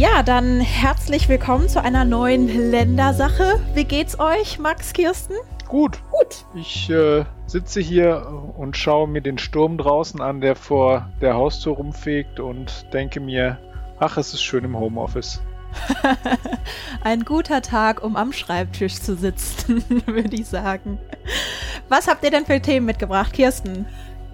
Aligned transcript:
Ja, 0.00 0.22
dann 0.22 0.60
herzlich 0.60 1.28
willkommen 1.28 1.68
zu 1.68 1.82
einer 1.82 2.06
neuen 2.06 2.70
Ländersache. 2.70 3.60
Wie 3.74 3.84
geht's 3.84 4.18
euch, 4.18 4.58
Max 4.58 4.94
Kirsten? 4.94 5.34
Gut. 5.68 6.00
Gut. 6.10 6.46
Ich 6.54 6.88
äh, 6.88 7.26
sitze 7.44 7.82
hier 7.82 8.26
und 8.56 8.78
schaue 8.78 9.08
mir 9.08 9.20
den 9.20 9.36
Sturm 9.36 9.76
draußen 9.76 10.22
an, 10.22 10.40
der 10.40 10.56
vor 10.56 11.10
der 11.20 11.34
Haustür 11.34 11.74
rumfegt 11.74 12.40
und 12.40 12.86
denke 12.94 13.20
mir, 13.20 13.58
ach, 13.98 14.16
es 14.16 14.32
ist 14.32 14.40
schön 14.40 14.64
im 14.64 14.78
Homeoffice. 14.78 15.42
Ein 17.04 17.26
guter 17.26 17.60
Tag, 17.60 18.02
um 18.02 18.16
am 18.16 18.32
Schreibtisch 18.32 18.94
zu 18.94 19.16
sitzen, 19.16 19.84
würde 20.06 20.34
ich 20.34 20.46
sagen. 20.46 20.98
Was 21.90 22.08
habt 22.08 22.24
ihr 22.24 22.30
denn 22.30 22.46
für 22.46 22.62
Themen 22.62 22.86
mitgebracht, 22.86 23.34
Kirsten? 23.34 23.84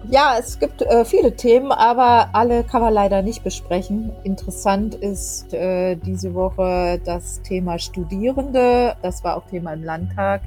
Ja, 0.09 0.37
es 0.39 0.59
gibt 0.59 0.81
äh, 0.83 1.03
viele 1.03 1.35
Themen, 1.35 1.71
aber 1.71 2.29
alle 2.33 2.63
kann 2.63 2.81
man 2.81 2.93
leider 2.93 3.21
nicht 3.21 3.43
besprechen. 3.43 4.11
Interessant 4.23 4.95
ist 4.95 5.53
äh, 5.53 5.95
diese 5.95 6.33
Woche 6.33 7.01
das 7.03 7.41
Thema 7.41 7.77
Studierende. 7.77 8.95
Das 9.01 9.23
war 9.23 9.35
auch 9.35 9.45
Thema 9.47 9.73
im 9.73 9.83
Landtag. 9.83 10.41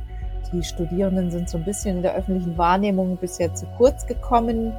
Die 0.53 0.63
Studierenden 0.63 1.31
sind 1.31 1.51
so 1.51 1.59
ein 1.59 1.65
bisschen 1.65 1.97
in 1.97 2.03
der 2.03 2.15
öffentlichen 2.15 2.57
Wahrnehmung 2.57 3.17
bisher 3.17 3.55
zu 3.55 3.67
kurz 3.77 4.07
gekommen. 4.07 4.73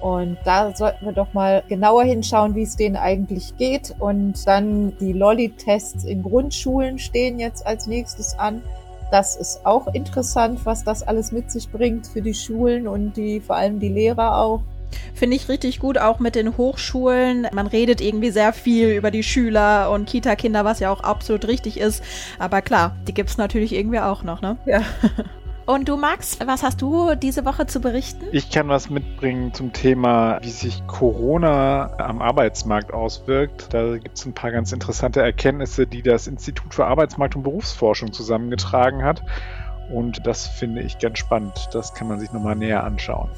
Und 0.00 0.36
da 0.44 0.74
sollten 0.74 1.06
wir 1.06 1.12
doch 1.12 1.32
mal 1.32 1.62
genauer 1.68 2.04
hinschauen, 2.04 2.54
wie 2.54 2.62
es 2.62 2.76
denen 2.76 2.96
eigentlich 2.96 3.56
geht. 3.56 3.94
Und 3.98 4.46
dann 4.46 4.96
die 4.98 5.12
Lolli-Tests 5.12 6.04
in 6.04 6.22
Grundschulen 6.22 6.98
stehen 6.98 7.38
jetzt 7.38 7.66
als 7.66 7.86
nächstes 7.86 8.38
an. 8.38 8.62
Das 9.10 9.36
ist 9.36 9.64
auch 9.64 9.86
interessant, 9.94 10.60
was 10.64 10.82
das 10.82 11.02
alles 11.02 11.32
mit 11.32 11.50
sich 11.50 11.70
bringt 11.70 12.06
für 12.06 12.22
die 12.22 12.34
Schulen 12.34 12.88
und 12.88 13.16
die, 13.16 13.40
vor 13.40 13.56
allem 13.56 13.78
die 13.78 13.88
Lehrer 13.88 14.38
auch. 14.38 14.62
Finde 15.14 15.36
ich 15.36 15.48
richtig 15.48 15.78
gut, 15.78 15.98
auch 15.98 16.18
mit 16.18 16.34
den 16.34 16.56
Hochschulen. 16.56 17.48
Man 17.52 17.66
redet 17.66 18.00
irgendwie 18.00 18.30
sehr 18.30 18.52
viel 18.52 18.90
über 18.90 19.10
die 19.10 19.22
Schüler 19.22 19.90
und 19.90 20.08
Kita-Kinder, 20.08 20.64
was 20.64 20.80
ja 20.80 20.90
auch 20.90 21.00
absolut 21.00 21.46
richtig 21.48 21.78
ist. 21.78 22.02
Aber 22.38 22.62
klar, 22.62 22.96
die 23.06 23.14
gibt 23.14 23.30
es 23.30 23.38
natürlich 23.38 23.72
irgendwie 23.72 24.00
auch 24.00 24.22
noch, 24.22 24.42
ne? 24.42 24.56
Ja. 24.66 24.82
Und 25.66 25.88
du, 25.88 25.96
Max, 25.96 26.38
was 26.46 26.62
hast 26.62 26.80
du 26.80 27.16
diese 27.16 27.44
Woche 27.44 27.66
zu 27.66 27.80
berichten? 27.80 28.24
Ich 28.30 28.50
kann 28.50 28.68
was 28.68 28.88
mitbringen 28.88 29.52
zum 29.52 29.72
Thema, 29.72 30.38
wie 30.40 30.50
sich 30.50 30.86
Corona 30.86 31.90
am 31.98 32.22
Arbeitsmarkt 32.22 32.94
auswirkt. 32.94 33.74
Da 33.74 33.98
gibt 33.98 34.16
es 34.16 34.24
ein 34.24 34.32
paar 34.32 34.52
ganz 34.52 34.70
interessante 34.70 35.20
Erkenntnisse, 35.20 35.88
die 35.88 36.02
das 36.02 36.28
Institut 36.28 36.72
für 36.72 36.86
Arbeitsmarkt 36.86 37.34
und 37.34 37.42
Berufsforschung 37.42 38.12
zusammengetragen 38.12 39.02
hat. 39.02 39.24
Und 39.92 40.24
das 40.24 40.46
finde 40.46 40.82
ich 40.82 41.00
ganz 41.00 41.18
spannend. 41.18 41.68
Das 41.72 41.94
kann 41.94 42.06
man 42.06 42.20
sich 42.20 42.32
nochmal 42.32 42.54
näher 42.54 42.84
anschauen. 42.84 43.28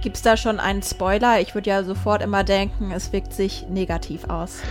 Gibt 0.00 0.16
es 0.16 0.22
da 0.22 0.38
schon 0.38 0.60
einen 0.60 0.82
Spoiler? 0.82 1.40
Ich 1.40 1.54
würde 1.54 1.68
ja 1.68 1.84
sofort 1.84 2.22
immer 2.22 2.42
denken, 2.42 2.90
es 2.90 3.12
wirkt 3.12 3.34
sich 3.34 3.68
negativ 3.68 4.30
aus. 4.30 4.62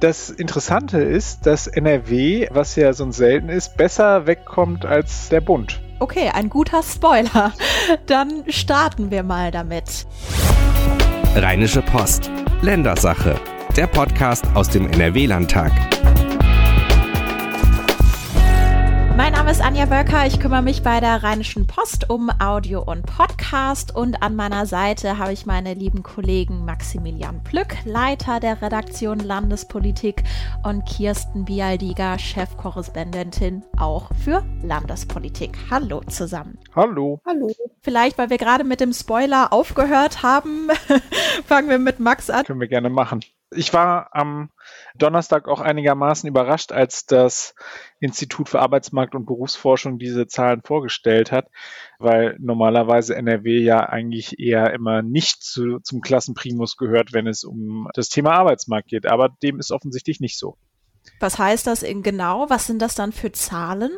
Das 0.00 0.28
Interessante 0.28 0.98
ist, 0.98 1.46
dass 1.46 1.68
NRW, 1.68 2.48
was 2.50 2.74
ja 2.74 2.92
so 2.92 3.08
selten 3.12 3.48
ist, 3.48 3.76
besser 3.76 4.26
wegkommt 4.26 4.84
als 4.84 5.28
der 5.28 5.40
Bund. 5.40 5.80
Okay, 6.00 6.30
ein 6.32 6.48
guter 6.48 6.82
Spoiler. 6.82 7.52
Dann 8.06 8.44
starten 8.48 9.10
wir 9.10 9.22
mal 9.22 9.50
damit. 9.50 10.06
Rheinische 11.34 11.82
Post. 11.82 12.30
Ländersache. 12.62 13.40
Der 13.76 13.86
Podcast 13.86 14.44
aus 14.54 14.68
dem 14.68 14.88
NRW-Landtag. 14.88 15.72
Mein 19.18 19.32
Name 19.32 19.50
ist 19.50 19.60
Anja 19.60 19.86
Böcker. 19.86 20.28
Ich 20.28 20.38
kümmere 20.38 20.62
mich 20.62 20.84
bei 20.84 21.00
der 21.00 21.24
Rheinischen 21.24 21.66
Post 21.66 22.08
um 22.08 22.30
Audio 22.38 22.80
und 22.80 23.04
Podcast. 23.04 23.92
Und 23.92 24.22
an 24.22 24.36
meiner 24.36 24.64
Seite 24.64 25.18
habe 25.18 25.32
ich 25.32 25.44
meine 25.44 25.74
lieben 25.74 26.04
Kollegen 26.04 26.64
Maximilian 26.64 27.42
Plück, 27.42 27.74
Leiter 27.84 28.38
der 28.38 28.62
Redaktion 28.62 29.18
Landespolitik, 29.18 30.22
und 30.62 30.86
Kirsten 30.86 31.46
Bialdiger, 31.46 32.16
Chefkorrespondentin 32.16 33.64
auch 33.76 34.10
für 34.24 34.44
Landespolitik. 34.62 35.58
Hallo 35.68 36.00
zusammen. 36.02 36.56
Hallo. 36.76 37.20
Hallo. 37.26 37.50
Vielleicht, 37.82 38.18
weil 38.18 38.30
wir 38.30 38.38
gerade 38.38 38.62
mit 38.62 38.78
dem 38.78 38.92
Spoiler 38.92 39.52
aufgehört 39.52 40.22
haben, 40.22 40.68
fangen 41.44 41.68
wir 41.68 41.80
mit 41.80 41.98
Max 41.98 42.30
an. 42.30 42.44
Können 42.44 42.60
wir 42.60 42.68
gerne 42.68 42.88
machen. 42.88 43.24
Ich 43.50 43.72
war 43.72 44.10
am 44.12 44.50
Donnerstag 44.98 45.48
auch 45.48 45.60
einigermaßen 45.60 46.28
überrascht, 46.28 46.72
als 46.72 47.06
das 47.06 47.54
Institut 48.00 48.48
für 48.48 48.60
Arbeitsmarkt 48.60 49.14
und 49.14 49.26
Berufsforschung 49.26 49.98
diese 49.98 50.26
Zahlen 50.26 50.62
vorgestellt 50.62 51.32
hat, 51.32 51.48
weil 51.98 52.36
normalerweise 52.38 53.16
NRW 53.16 53.58
ja 53.60 53.80
eigentlich 53.80 54.38
eher 54.38 54.72
immer 54.72 55.02
nicht 55.02 55.42
zu, 55.42 55.78
zum 55.80 56.00
Klassenprimus 56.00 56.76
gehört, 56.76 57.12
wenn 57.12 57.26
es 57.26 57.44
um 57.44 57.88
das 57.94 58.08
Thema 58.08 58.32
Arbeitsmarkt 58.32 58.88
geht. 58.88 59.06
Aber 59.06 59.30
dem 59.42 59.58
ist 59.58 59.72
offensichtlich 59.72 60.20
nicht 60.20 60.38
so. 60.38 60.56
Was 61.20 61.38
heißt 61.38 61.66
das 61.66 61.84
genau? 61.84 62.50
Was 62.50 62.66
sind 62.66 62.82
das 62.82 62.94
dann 62.94 63.12
für 63.12 63.32
Zahlen? 63.32 63.90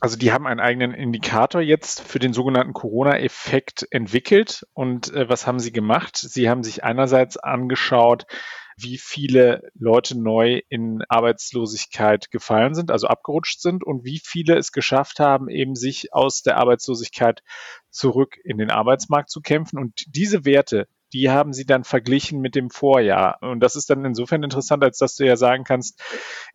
Also 0.00 0.18
die 0.18 0.32
haben 0.32 0.46
einen 0.46 0.60
eigenen 0.60 0.92
Indikator 0.92 1.62
jetzt 1.62 2.02
für 2.02 2.18
den 2.18 2.34
sogenannten 2.34 2.74
Corona-Effekt 2.74 3.86
entwickelt. 3.90 4.66
Und 4.74 5.12
äh, 5.14 5.28
was 5.28 5.46
haben 5.46 5.60
sie 5.60 5.72
gemacht? 5.72 6.16
Sie 6.16 6.50
haben 6.50 6.62
sich 6.62 6.84
einerseits 6.84 7.36
angeschaut, 7.38 8.26
wie 8.76 8.98
viele 8.98 9.70
Leute 9.74 10.18
neu 10.18 10.60
in 10.68 11.02
Arbeitslosigkeit 11.08 12.30
gefallen 12.30 12.74
sind, 12.74 12.90
also 12.90 13.06
abgerutscht 13.06 13.60
sind 13.60 13.84
und 13.84 14.04
wie 14.04 14.20
viele 14.22 14.56
es 14.56 14.72
geschafft 14.72 15.20
haben, 15.20 15.48
eben 15.48 15.74
sich 15.74 16.12
aus 16.12 16.42
der 16.42 16.56
Arbeitslosigkeit 16.56 17.42
zurück 17.90 18.36
in 18.44 18.58
den 18.58 18.70
Arbeitsmarkt 18.70 19.30
zu 19.30 19.40
kämpfen. 19.40 19.78
Und 19.78 20.04
diese 20.08 20.44
Werte, 20.44 20.88
die 21.14 21.30
haben 21.30 21.52
sie 21.52 21.64
dann 21.64 21.84
verglichen 21.84 22.40
mit 22.40 22.56
dem 22.56 22.70
Vorjahr. 22.70 23.38
Und 23.40 23.60
das 23.60 23.76
ist 23.76 23.88
dann 23.88 24.04
insofern 24.04 24.42
interessant, 24.42 24.82
als 24.82 24.98
dass 24.98 25.14
du 25.14 25.24
ja 25.24 25.36
sagen 25.36 25.62
kannst, 25.62 26.02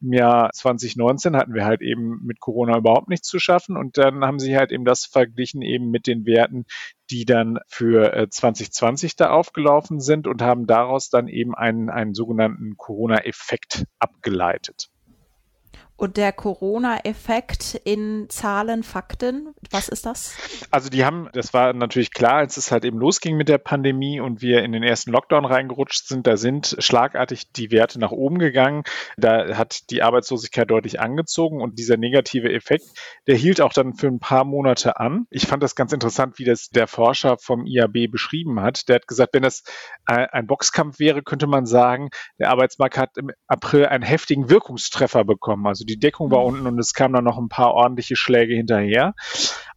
im 0.01 0.11
Jahr 0.11 0.51
2019 0.51 1.35
hatten 1.37 1.53
wir 1.53 1.65
halt 1.65 1.81
eben 1.81 2.19
mit 2.25 2.41
Corona 2.41 2.77
überhaupt 2.77 3.07
nichts 3.07 3.27
zu 3.27 3.39
schaffen. 3.39 3.77
Und 3.77 3.97
dann 3.97 4.25
haben 4.25 4.37
sie 4.37 4.57
halt 4.57 4.71
eben 4.71 4.83
das 4.83 5.05
verglichen 5.05 5.61
eben 5.61 5.89
mit 5.89 6.07
den 6.07 6.25
Werten, 6.25 6.65
die 7.09 7.23
dann 7.23 7.59
für 7.67 8.27
2020 8.29 9.11
äh, 9.11 9.15
da 9.17 9.29
aufgelaufen 9.29 10.01
sind 10.01 10.27
und 10.27 10.41
haben 10.41 10.67
daraus 10.67 11.09
dann 11.09 11.29
eben 11.29 11.55
einen, 11.55 11.89
einen 11.89 12.13
sogenannten 12.13 12.75
Corona-Effekt 12.75 13.85
abgeleitet. 13.97 14.89
Und 15.99 16.15
der 16.15 16.31
Corona-Effekt 16.31 17.81
in 17.83 18.27
Zahlen, 18.29 18.83
Fakten, 18.83 19.53
was 19.69 19.89
ist 19.89 20.05
das? 20.05 20.37
Also 20.71 20.89
die 20.89 21.03
haben, 21.03 21.27
das 21.33 21.53
war 21.53 21.73
natürlich 21.73 22.11
klar, 22.11 22.35
als 22.35 22.55
es 22.55 22.71
halt 22.71 22.85
eben 22.85 22.97
losging 22.97 23.35
mit 23.35 23.49
der 23.49 23.57
Pandemie 23.57 24.21
und 24.21 24.41
wir 24.41 24.63
in 24.63 24.71
den 24.71 24.81
ersten 24.81 25.11
Lockdown 25.11 25.43
reingerutscht 25.43 26.07
sind, 26.07 26.25
da 26.25 26.37
sind 26.37 26.77
schlagartig 26.79 27.51
die 27.51 27.71
Werte 27.71 27.99
nach 27.99 28.11
oben 28.11 28.39
gegangen. 28.39 28.83
Da 29.17 29.57
hat 29.57 29.89
die 29.89 30.01
Arbeitslosigkeit 30.01 30.71
deutlich 30.71 31.01
angezogen 31.01 31.61
und 31.61 31.77
dieser 31.77 31.97
negative 31.97 32.49
Effekt, 32.49 32.85
der 33.27 33.35
hielt 33.35 33.59
auch 33.59 33.73
dann 33.73 33.93
für 33.93 34.07
ein 34.07 34.19
paar 34.19 34.45
Monate 34.45 35.01
an. 35.01 35.27
Ich 35.29 35.47
fand 35.47 35.61
das 35.61 35.75
ganz 35.75 35.91
interessant, 35.91 36.39
wie 36.39 36.45
das 36.45 36.69
der 36.69 36.87
Forscher 36.87 37.37
vom 37.37 37.65
IAB 37.65 38.09
beschrieben 38.09 38.61
hat. 38.61 38.87
Der 38.87 38.95
hat 38.95 39.07
gesagt, 39.07 39.33
wenn 39.33 39.43
das 39.43 39.63
ein 40.05 40.47
Boxkampf 40.47 40.99
wäre, 40.99 41.23
könnte 41.23 41.45
man 41.45 41.65
sagen, 41.65 42.09
der 42.39 42.51
Arbeitsmarkt 42.51 42.97
hat 42.97 43.17
im 43.17 43.31
April 43.47 43.87
einen 43.87 44.03
heftigen 44.03 44.49
Wirkungstreffer 44.49 45.25
bekommen. 45.25 45.67
Also 45.67 45.88
die 45.89 45.99
Deckung 45.99 46.31
war 46.31 46.41
mhm. 46.41 46.45
unten 46.45 46.67
und 46.67 46.79
es 46.79 46.93
kamen 46.93 47.13
dann 47.13 47.23
noch 47.23 47.37
ein 47.37 47.49
paar 47.49 47.73
ordentliche 47.73 48.15
Schläge 48.15 48.55
hinterher. 48.55 49.13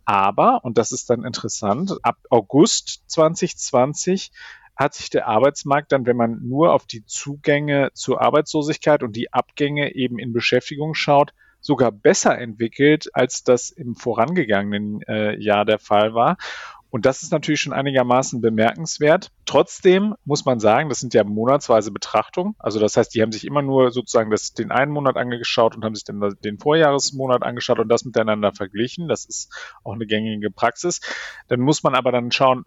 Aber, 0.04 0.64
und 0.64 0.78
das 0.78 0.92
ist 0.92 1.10
dann 1.10 1.24
interessant, 1.24 1.96
ab 2.02 2.18
August 2.28 3.02
2020 3.06 4.32
hat 4.76 4.94
sich 4.94 5.10
der 5.10 5.28
Arbeitsmarkt 5.28 5.92
dann, 5.92 6.06
wenn 6.06 6.16
man 6.16 6.40
nur 6.42 6.72
auf 6.72 6.86
die 6.86 7.04
Zugänge 7.04 7.90
zur 7.94 8.20
Arbeitslosigkeit 8.20 9.02
und 9.02 9.14
die 9.14 9.32
Abgänge 9.32 9.94
eben 9.94 10.18
in 10.18 10.32
Beschäftigung 10.32 10.94
schaut, 10.94 11.32
sogar 11.60 11.92
besser 11.92 12.36
entwickelt, 12.38 13.08
als 13.14 13.44
das 13.44 13.70
im 13.70 13.94
vorangegangenen 13.94 15.02
äh, 15.02 15.38
Jahr 15.38 15.64
der 15.64 15.78
Fall 15.78 16.14
war. 16.14 16.36
Und 16.92 17.06
das 17.06 17.22
ist 17.22 17.32
natürlich 17.32 17.62
schon 17.62 17.72
einigermaßen 17.72 18.42
bemerkenswert. 18.42 19.30
Trotzdem 19.46 20.14
muss 20.26 20.44
man 20.44 20.60
sagen, 20.60 20.90
das 20.90 21.00
sind 21.00 21.14
ja 21.14 21.24
monatsweise 21.24 21.90
Betrachtungen. 21.90 22.54
Also 22.58 22.78
das 22.80 22.98
heißt, 22.98 23.14
die 23.14 23.22
haben 23.22 23.32
sich 23.32 23.46
immer 23.46 23.62
nur 23.62 23.92
sozusagen 23.92 24.30
das, 24.30 24.52
den 24.52 24.70
einen 24.70 24.92
Monat 24.92 25.16
angeschaut 25.16 25.74
und 25.74 25.86
haben 25.86 25.94
sich 25.94 26.04
dann 26.04 26.20
den 26.44 26.58
Vorjahresmonat 26.58 27.44
angeschaut 27.44 27.78
und 27.78 27.88
das 27.88 28.04
miteinander 28.04 28.52
verglichen. 28.52 29.08
Das 29.08 29.24
ist 29.24 29.50
auch 29.84 29.94
eine 29.94 30.04
gängige 30.04 30.50
Praxis. 30.50 31.00
Dann 31.48 31.60
muss 31.60 31.82
man 31.82 31.94
aber 31.94 32.12
dann 32.12 32.30
schauen, 32.30 32.66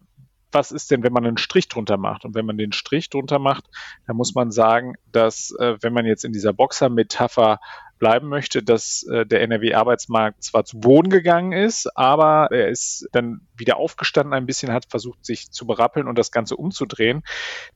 was 0.51 0.71
ist 0.71 0.89
denn, 0.89 1.03
wenn 1.03 1.13
man 1.13 1.27
einen 1.27 1.37
Strich 1.37 1.67
drunter 1.67 1.97
macht? 1.97 2.25
Und 2.25 2.33
wenn 2.33 2.47
man 2.47 2.57
den 2.57 2.71
Strich 2.71 3.11
drunter 3.11 3.37
macht, 3.37 3.65
dann 4.07 4.15
muss 4.15 4.33
man 4.33 4.51
sagen, 4.51 4.95
dass 5.11 5.53
äh, 5.59 5.77
wenn 5.81 5.93
man 5.93 6.07
jetzt 6.07 6.25
in 6.25 6.31
dieser 6.31 6.53
Boxer-Metapher 6.53 7.59
bleiben 7.99 8.27
möchte, 8.27 8.61
dass 8.61 9.03
äh, 9.03 9.25
der 9.25 9.41
NRW-Arbeitsmarkt 9.41 10.43
zwar 10.43 10.65
zu 10.65 10.79
Boden 10.79 11.09
gegangen 11.09 11.51
ist, 11.51 11.87
aber 11.97 12.49
er 12.51 12.69
ist 12.69 13.07
dann 13.11 13.41
wieder 13.55 13.77
aufgestanden 13.77 14.33
ein 14.33 14.45
bisschen, 14.45 14.73
hat 14.73 14.85
versucht, 14.89 15.25
sich 15.25 15.51
zu 15.51 15.65
berappeln 15.65 16.07
und 16.07 16.17
das 16.17 16.31
Ganze 16.31 16.57
umzudrehen. 16.57 17.23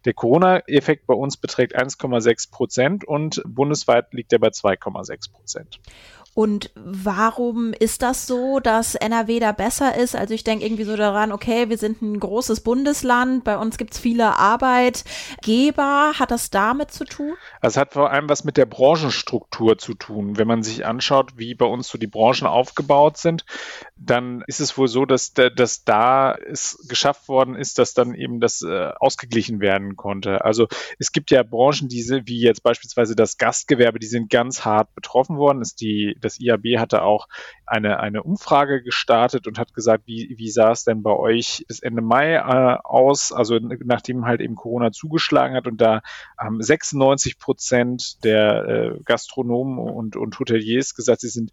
Der 0.05 0.13
Corona-Effekt 0.13 1.07
bei 1.07 1.13
uns 1.13 1.37
beträgt 1.37 1.77
1,6 1.77 2.51
Prozent 2.51 3.05
und 3.05 3.41
bundesweit 3.45 4.13
liegt 4.13 4.33
er 4.33 4.39
bei 4.39 4.49
2,6 4.49 5.31
Prozent. 5.31 5.79
Und 6.39 6.71
warum 6.73 7.73
ist 7.73 8.01
das 8.01 8.25
so, 8.25 8.61
dass 8.61 8.95
NRW 8.95 9.41
da 9.41 9.51
besser 9.51 9.97
ist? 9.97 10.15
Also 10.15 10.33
ich 10.33 10.45
denke 10.45 10.65
irgendwie 10.65 10.85
so 10.85 10.95
daran, 10.95 11.33
okay, 11.33 11.67
wir 11.67 11.77
sind 11.77 12.01
ein 12.01 12.17
großes 12.17 12.61
Bundesland, 12.61 13.43
bei 13.43 13.57
uns 13.57 13.77
gibt 13.77 13.91
es 13.93 13.99
viele 13.99 14.37
Arbeitgeber. 14.37 16.13
Hat 16.17 16.31
das 16.31 16.49
damit 16.49 16.91
zu 16.91 17.03
tun? 17.03 17.33
Also 17.59 17.73
es 17.73 17.77
hat 17.77 17.91
vor 17.91 18.11
allem 18.11 18.29
was 18.29 18.45
mit 18.45 18.55
der 18.55 18.67
Branchenstruktur 18.67 19.77
zu 19.77 19.95
tun. 19.95 20.37
Wenn 20.37 20.47
man 20.47 20.63
sich 20.63 20.85
anschaut, 20.85 21.33
wie 21.35 21.55
bei 21.55 21.65
uns 21.65 21.89
so 21.89 21.97
die 21.97 22.07
Branchen 22.07 22.47
aufgebaut 22.47 23.17
sind, 23.17 23.43
dann 23.97 24.41
ist 24.47 24.61
es 24.61 24.77
wohl 24.77 24.87
so, 24.87 25.05
dass, 25.05 25.33
dass 25.33 25.83
da 25.83 26.35
es 26.35 26.85
geschafft 26.87 27.27
worden 27.27 27.55
ist, 27.55 27.79
dass 27.79 27.93
dann 27.93 28.15
eben 28.15 28.39
das 28.39 28.61
äh, 28.61 28.91
ausgeglichen 28.97 29.59
werden 29.59 29.97
konnte. 29.97 30.45
Also 30.45 30.69
es 30.99 31.11
gibt 31.11 31.31
ja 31.31 31.43
Branchen, 31.43 31.89
diese, 31.89 32.27
wie 32.27 32.39
jetzt 32.39 32.63
beispielsweise 32.63 33.13
das 33.13 33.37
Gastgewerbe, 33.37 33.99
die 33.99 34.07
sind 34.07 34.29
ganz 34.29 34.63
hart 34.63 34.95
betroffen 34.95 35.35
worden. 35.35 35.61
Ist 35.61 35.81
die, 35.81 36.15
das 36.21 36.28
IAB 36.37 36.77
hatte 36.77 37.01
auch 37.01 37.27
eine, 37.69 37.99
eine 37.99 38.23
Umfrage 38.23 38.81
gestartet 38.81 39.47
und 39.47 39.59
hat 39.59 39.73
gesagt, 39.73 40.03
wie, 40.07 40.35
wie 40.37 40.49
sah 40.49 40.71
es 40.71 40.83
denn 40.83 41.03
bei 41.03 41.11
euch 41.11 41.63
bis 41.67 41.79
Ende 41.79 42.01
Mai 42.01 42.33
äh, 42.33 42.77
aus? 42.83 43.31
Also 43.31 43.59
nachdem 43.59 44.25
halt 44.25 44.41
eben 44.41 44.55
Corona 44.55 44.91
zugeschlagen 44.91 45.55
hat 45.55 45.67
und 45.67 45.79
da 45.79 46.01
haben 46.37 46.61
96 46.61 47.37
Prozent 47.39 48.23
der 48.23 48.65
äh, 48.65 48.99
Gastronomen 49.03 49.77
und, 49.77 50.15
und 50.15 50.39
Hoteliers 50.39 50.95
gesagt, 50.95 51.21
sie 51.21 51.29
sind 51.29 51.51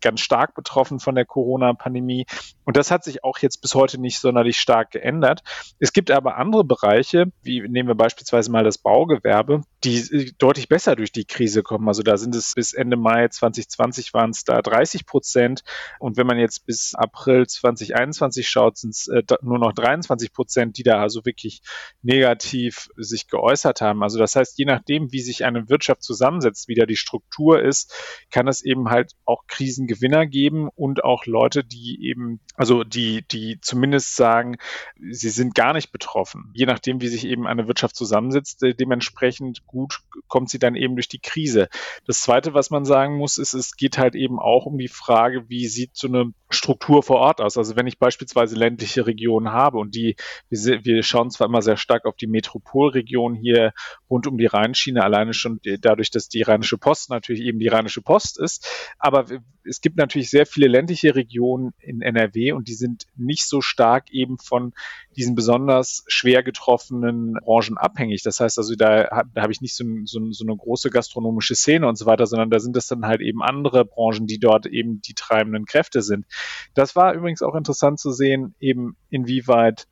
ganz 0.00 0.20
stark 0.20 0.54
betroffen 0.54 1.00
von 1.00 1.14
der 1.14 1.24
Corona-Pandemie. 1.24 2.26
Und 2.64 2.76
das 2.76 2.90
hat 2.90 3.04
sich 3.04 3.24
auch 3.24 3.38
jetzt 3.38 3.60
bis 3.60 3.74
heute 3.74 4.00
nicht 4.00 4.18
sonderlich 4.18 4.58
stark 4.58 4.90
geändert. 4.90 5.42
Es 5.78 5.92
gibt 5.92 6.10
aber 6.10 6.36
andere 6.36 6.64
Bereiche, 6.64 7.32
wie 7.42 7.60
nehmen 7.66 7.88
wir 7.88 7.94
beispielsweise 7.94 8.50
mal 8.50 8.64
das 8.64 8.78
Baugewerbe, 8.78 9.62
die 9.84 9.96
äh, 9.98 10.32
deutlich 10.38 10.68
besser 10.68 10.96
durch 10.96 11.12
die 11.12 11.24
Krise 11.24 11.62
kommen. 11.62 11.88
Also 11.88 12.02
da 12.02 12.16
sind 12.16 12.34
es 12.34 12.54
bis 12.54 12.72
Ende 12.72 12.96
Mai 12.96 13.28
2020 13.28 14.14
waren 14.14 14.30
es 14.30 14.44
da 14.44 14.62
30 14.62 15.06
Prozent. 15.06 15.55
Und 15.98 16.16
wenn 16.16 16.26
man 16.26 16.38
jetzt 16.38 16.66
bis 16.66 16.94
April 16.94 17.46
2021 17.46 18.48
schaut, 18.48 18.78
sind 18.78 18.90
es 18.90 19.08
äh, 19.08 19.22
nur 19.42 19.58
noch 19.58 19.72
23 19.72 20.32
Prozent, 20.32 20.78
die 20.78 20.82
da 20.82 21.00
also 21.00 21.24
wirklich 21.24 21.62
negativ 22.02 22.88
sich 22.96 23.28
geäußert 23.28 23.80
haben. 23.80 24.02
Also 24.02 24.18
das 24.18 24.36
heißt, 24.36 24.58
je 24.58 24.64
nachdem, 24.64 25.12
wie 25.12 25.20
sich 25.20 25.44
eine 25.44 25.68
Wirtschaft 25.68 26.02
zusammensetzt, 26.02 26.68
wie 26.68 26.74
da 26.74 26.86
die 26.86 26.96
Struktur 26.96 27.62
ist, 27.62 27.92
kann 28.30 28.48
es 28.48 28.62
eben 28.62 28.90
halt 28.90 29.12
auch 29.24 29.46
Krisengewinner 29.46 30.26
geben 30.26 30.68
und 30.74 31.04
auch 31.04 31.26
Leute, 31.26 31.64
die 31.64 31.98
eben, 32.02 32.40
also 32.54 32.84
die, 32.84 33.26
die 33.28 33.60
zumindest 33.60 34.16
sagen, 34.16 34.56
sie 34.98 35.30
sind 35.30 35.54
gar 35.54 35.72
nicht 35.72 35.92
betroffen. 35.92 36.50
Je 36.54 36.66
nachdem, 36.66 37.00
wie 37.00 37.08
sich 37.08 37.26
eben 37.26 37.46
eine 37.46 37.68
Wirtschaft 37.68 37.96
zusammensetzt, 37.96 38.62
äh, 38.62 38.74
dementsprechend 38.74 39.66
gut 39.66 40.00
kommt 40.28 40.50
sie 40.50 40.58
dann 40.58 40.74
eben 40.74 40.96
durch 40.96 41.08
die 41.08 41.18
Krise. 41.18 41.68
Das 42.06 42.22
Zweite, 42.22 42.54
was 42.54 42.70
man 42.70 42.84
sagen 42.84 43.16
muss, 43.16 43.38
ist, 43.38 43.54
es 43.54 43.76
geht 43.76 43.98
halt 43.98 44.14
eben 44.14 44.38
auch 44.38 44.66
um 44.66 44.78
die 44.78 44.88
Frage, 44.88 45.45
wie 45.48 45.66
sieht 45.66 45.96
so 45.96 46.08
eine 46.08 46.32
Struktur 46.48 47.02
vor 47.02 47.16
Ort 47.16 47.40
aus. 47.40 47.56
Also 47.56 47.76
wenn 47.76 47.86
ich 47.86 47.98
beispielsweise 47.98 48.56
ländliche 48.56 49.06
Regionen 49.06 49.52
habe 49.52 49.78
und 49.78 49.94
die, 49.94 50.16
wir, 50.48 50.84
wir 50.84 51.02
schauen 51.02 51.30
zwar 51.30 51.48
immer 51.48 51.62
sehr 51.62 51.76
stark 51.76 52.04
auf 52.04 52.16
die 52.16 52.26
Metropolregion 52.26 53.34
hier 53.34 53.72
rund 54.08 54.26
um 54.26 54.38
die 54.38 54.46
Rheinschiene, 54.46 55.02
alleine 55.02 55.34
schon 55.34 55.60
dadurch, 55.80 56.10
dass 56.10 56.28
die 56.28 56.42
Rheinische 56.42 56.78
Post 56.78 57.10
natürlich 57.10 57.42
eben 57.42 57.58
die 57.58 57.68
Rheinische 57.68 58.02
Post 58.02 58.38
ist, 58.38 58.94
aber 58.98 59.26
es 59.64 59.80
gibt 59.80 59.96
natürlich 59.96 60.30
sehr 60.30 60.46
viele 60.46 60.68
ländliche 60.68 61.14
Regionen 61.14 61.74
in 61.78 62.00
NRW 62.00 62.52
und 62.52 62.68
die 62.68 62.74
sind 62.74 63.06
nicht 63.16 63.46
so 63.46 63.60
stark 63.60 64.10
eben 64.10 64.38
von 64.38 64.72
diesen 65.16 65.34
besonders 65.34 66.04
schwer 66.06 66.42
getroffenen 66.42 67.34
Branchen 67.44 67.78
abhängig. 67.78 68.22
Das 68.22 68.40
heißt 68.40 68.58
also, 68.58 68.74
da, 68.74 69.24
da 69.34 69.42
habe 69.42 69.52
ich 69.52 69.60
nicht 69.60 69.74
so, 69.74 69.84
so, 70.04 70.20
so 70.30 70.44
eine 70.44 70.56
große 70.56 70.90
gastronomische 70.90 71.54
Szene 71.54 71.88
und 71.88 71.96
so 71.96 72.06
weiter, 72.06 72.26
sondern 72.26 72.50
da 72.50 72.58
sind 72.58 72.76
es 72.76 72.86
dann 72.86 73.06
halt 73.06 73.20
eben 73.20 73.42
andere 73.42 73.84
Branchen, 73.84 74.26
die 74.26 74.38
dort 74.38 74.66
eben 74.66 75.00
die 75.00 75.14
treibenden 75.14 75.64
Kräfte 75.64 76.02
sind. 76.02 76.26
Das 76.74 76.94
war 76.96 77.14
übrigens 77.14 77.42
auch 77.42 77.54
interessant 77.54 77.98
zu 77.98 78.10
sehen, 78.10 78.54
eben 78.60 78.96
inwieweit 79.10 79.86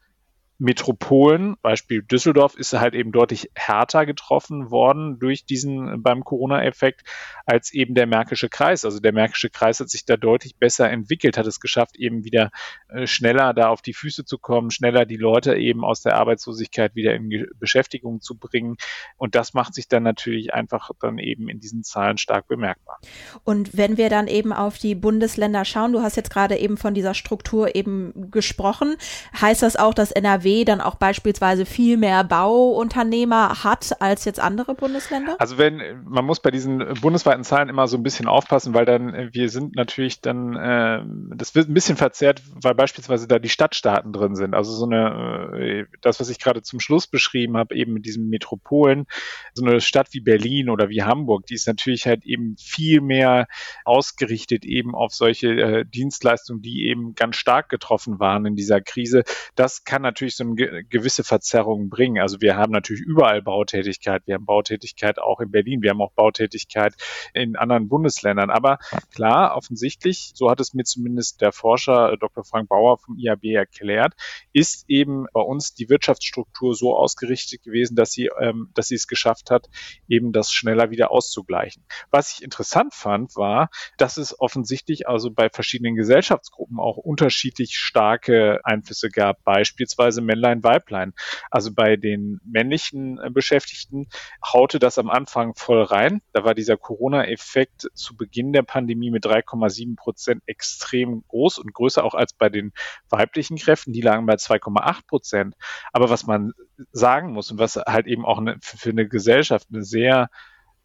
Metropolen, 0.58 1.56
Beispiel 1.62 2.02
Düsseldorf, 2.02 2.54
ist 2.54 2.72
halt 2.72 2.94
eben 2.94 3.10
deutlich 3.10 3.50
härter 3.54 4.06
getroffen 4.06 4.70
worden 4.70 5.18
durch 5.18 5.44
diesen 5.44 6.02
beim 6.02 6.22
Corona-Effekt 6.22 7.02
als 7.44 7.72
eben 7.72 7.94
der 7.94 8.06
Märkische 8.06 8.48
Kreis. 8.48 8.84
Also 8.84 9.00
der 9.00 9.12
Märkische 9.12 9.50
Kreis 9.50 9.80
hat 9.80 9.90
sich 9.90 10.04
da 10.04 10.16
deutlich 10.16 10.56
besser 10.56 10.88
entwickelt, 10.88 11.36
hat 11.36 11.46
es 11.46 11.58
geschafft, 11.58 11.96
eben 11.96 12.24
wieder 12.24 12.50
äh, 12.88 13.06
schneller 13.06 13.52
da 13.52 13.68
auf 13.68 13.82
die 13.82 13.94
Füße 13.94 14.24
zu 14.24 14.38
kommen, 14.38 14.70
schneller 14.70 15.06
die 15.06 15.16
Leute 15.16 15.56
eben 15.56 15.84
aus 15.84 16.02
der 16.02 16.16
Arbeitslosigkeit 16.16 16.94
wieder 16.94 17.14
in 17.14 17.48
Beschäftigung 17.58 18.20
zu 18.20 18.38
bringen. 18.38 18.76
Und 19.16 19.34
das 19.34 19.54
macht 19.54 19.74
sich 19.74 19.88
dann 19.88 20.04
natürlich 20.04 20.54
einfach 20.54 20.90
dann 21.00 21.18
eben 21.18 21.48
in 21.48 21.58
diesen 21.58 21.82
Zahlen 21.82 22.16
stark 22.16 22.46
bemerkbar. 22.46 23.00
Und 23.42 23.76
wenn 23.76 23.96
wir 23.96 24.08
dann 24.08 24.28
eben 24.28 24.52
auf 24.52 24.78
die 24.78 24.94
Bundesländer 24.94 25.64
schauen, 25.64 25.92
du 25.92 26.00
hast 26.00 26.16
jetzt 26.16 26.30
gerade 26.30 26.56
eben 26.56 26.76
von 26.76 26.94
dieser 26.94 27.14
Struktur 27.14 27.74
eben 27.74 28.30
gesprochen, 28.30 28.96
heißt 29.40 29.62
das 29.62 29.74
auch, 29.74 29.94
dass 29.94 30.12
NRW 30.12 30.43
NRW 30.44 30.64
dann 30.64 30.80
auch 30.80 30.96
beispielsweise 30.96 31.66
viel 31.66 31.96
mehr 31.96 32.24
Bauunternehmer 32.24 33.64
hat 33.64 34.00
als 34.00 34.24
jetzt 34.24 34.40
andere 34.40 34.74
Bundesländer? 34.74 35.36
Also 35.38 35.58
wenn, 35.58 36.04
man 36.04 36.24
muss 36.24 36.40
bei 36.40 36.50
diesen 36.50 36.78
bundesweiten 37.00 37.44
Zahlen 37.44 37.68
immer 37.68 37.88
so 37.88 37.96
ein 37.96 38.02
bisschen 38.02 38.26
aufpassen, 38.26 38.74
weil 38.74 38.84
dann, 38.84 39.14
äh, 39.14 39.28
wir 39.32 39.48
sind 39.48 39.74
natürlich 39.76 40.20
dann, 40.20 40.56
äh, 40.56 41.02
das 41.36 41.54
wird 41.54 41.68
ein 41.68 41.74
bisschen 41.74 41.96
verzerrt, 41.96 42.42
weil 42.60 42.74
beispielsweise 42.74 43.26
da 43.26 43.38
die 43.38 43.48
Stadtstaaten 43.48 44.12
drin 44.12 44.36
sind. 44.36 44.54
Also 44.54 44.72
so 44.72 44.84
eine, 44.84 45.52
äh, 45.58 45.86
das, 46.02 46.20
was 46.20 46.28
ich 46.28 46.38
gerade 46.38 46.62
zum 46.62 46.80
Schluss 46.80 47.06
beschrieben 47.06 47.56
habe, 47.56 47.74
eben 47.74 47.94
mit 47.94 48.04
diesen 48.04 48.28
Metropolen, 48.28 49.06
so 49.54 49.64
eine 49.64 49.80
Stadt 49.80 50.08
wie 50.12 50.20
Berlin 50.20 50.70
oder 50.70 50.88
wie 50.88 51.02
Hamburg, 51.02 51.46
die 51.46 51.54
ist 51.54 51.66
natürlich 51.66 52.06
halt 52.06 52.24
eben 52.24 52.56
viel 52.58 53.00
mehr 53.00 53.46
ausgerichtet 53.84 54.64
eben 54.64 54.94
auf 54.94 55.14
solche 55.14 55.48
äh, 55.48 55.84
Dienstleistungen, 55.84 56.62
die 56.62 56.86
eben 56.86 57.14
ganz 57.14 57.36
stark 57.36 57.68
getroffen 57.68 58.18
waren 58.18 58.46
in 58.46 58.56
dieser 58.56 58.80
Krise. 58.80 59.24
Das 59.54 59.84
kann 59.84 60.02
natürlich 60.02 60.33
natürlich 60.38 60.70
so 60.70 60.74
eine 60.74 60.84
gewisse 60.84 61.24
Verzerrung 61.24 61.88
bringen. 61.88 62.20
Also 62.20 62.40
wir 62.40 62.56
haben 62.56 62.72
natürlich 62.72 63.02
überall 63.02 63.42
Bautätigkeit. 63.42 64.22
Wir 64.26 64.34
haben 64.34 64.46
Bautätigkeit 64.46 65.18
auch 65.18 65.40
in 65.40 65.50
Berlin. 65.50 65.82
Wir 65.82 65.90
haben 65.90 66.00
auch 66.00 66.12
Bautätigkeit 66.12 66.94
in 67.32 67.56
anderen 67.56 67.88
Bundesländern. 67.88 68.50
Aber 68.50 68.78
klar, 69.14 69.56
offensichtlich, 69.56 70.32
so 70.34 70.50
hat 70.50 70.60
es 70.60 70.74
mir 70.74 70.84
zumindest 70.84 71.40
der 71.40 71.52
Forscher 71.52 72.12
äh, 72.12 72.18
Dr. 72.18 72.44
Frank 72.44 72.68
Bauer 72.68 72.98
vom 72.98 73.16
IAB 73.18 73.44
erklärt, 73.44 74.14
ist 74.52 74.84
eben 74.88 75.26
bei 75.32 75.40
uns 75.40 75.74
die 75.74 75.88
Wirtschaftsstruktur 75.88 76.74
so 76.74 76.96
ausgerichtet 76.96 77.62
gewesen, 77.62 77.96
dass 77.96 78.12
sie, 78.12 78.30
ähm, 78.40 78.70
dass 78.74 78.88
sie 78.88 78.94
es 78.94 79.06
geschafft 79.06 79.50
hat, 79.50 79.68
eben 80.08 80.32
das 80.32 80.52
schneller 80.52 80.90
wieder 80.90 81.10
auszugleichen. 81.10 81.84
Was 82.10 82.32
ich 82.32 82.42
interessant 82.42 82.94
fand, 82.94 83.36
war, 83.36 83.68
dass 83.98 84.16
es 84.16 84.38
offensichtlich 84.38 85.08
also 85.08 85.30
bei 85.30 85.48
verschiedenen 85.48 85.94
Gesellschaftsgruppen 85.96 86.78
auch 86.78 86.96
unterschiedlich 86.96 87.76
starke 87.76 88.60
Einflüsse 88.64 89.10
gab. 89.10 89.42
Beispielsweise 89.44 90.20
Männlein, 90.24 90.62
Weiblein. 90.62 91.12
Also 91.50 91.72
bei 91.72 91.96
den 91.96 92.40
männlichen 92.44 93.18
äh, 93.18 93.30
Beschäftigten 93.30 94.08
haute 94.44 94.78
das 94.78 94.98
am 94.98 95.10
Anfang 95.10 95.54
voll 95.54 95.82
rein. 95.82 96.20
Da 96.32 96.44
war 96.44 96.54
dieser 96.54 96.76
Corona-Effekt 96.76 97.88
zu 97.94 98.16
Beginn 98.16 98.52
der 98.52 98.62
Pandemie 98.62 99.10
mit 99.10 99.24
3,7 99.24 99.96
Prozent 99.96 100.42
extrem 100.46 101.24
groß 101.28 101.58
und 101.58 101.72
größer 101.72 102.04
auch 102.04 102.14
als 102.14 102.32
bei 102.32 102.48
den 102.48 102.72
weiblichen 103.08 103.56
Kräften. 103.56 103.92
Die 103.92 104.00
lagen 104.00 104.26
bei 104.26 104.34
2,8 104.34 105.06
Prozent. 105.06 105.54
Aber 105.92 106.10
was 106.10 106.26
man 106.26 106.52
sagen 106.92 107.32
muss 107.32 107.50
und 107.50 107.58
was 107.58 107.76
halt 107.76 108.06
eben 108.06 108.24
auch 108.24 108.38
eine, 108.38 108.56
für 108.60 108.90
eine 108.90 109.08
Gesellschaft 109.08 109.68
eine 109.72 109.84
sehr 109.84 110.28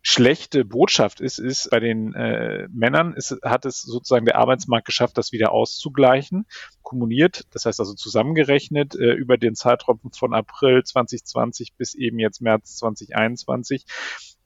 schlechte 0.01 0.63
Botschaft 0.63 1.19
ist, 1.19 1.39
ist 1.39 1.69
bei 1.71 1.79
den 1.79 2.13
äh, 2.13 2.67
Männern 2.71 3.13
ist, 3.13 3.37
hat 3.43 3.65
es 3.65 3.81
sozusagen 3.81 4.25
der 4.25 4.37
Arbeitsmarkt 4.37 4.85
geschafft, 4.85 5.17
das 5.17 5.31
wieder 5.31 5.51
auszugleichen, 5.51 6.45
kumuliert, 6.81 7.45
das 7.51 7.65
heißt 7.65 7.79
also 7.79 7.93
zusammengerechnet 7.93 8.95
äh, 8.95 9.11
über 9.11 9.37
den 9.37 9.55
Zeitraum 9.55 9.99
von 10.13 10.33
April 10.33 10.83
2020 10.83 11.75
bis 11.75 11.95
eben 11.95 12.19
jetzt 12.19 12.41
März 12.41 12.77
2021 12.77 13.85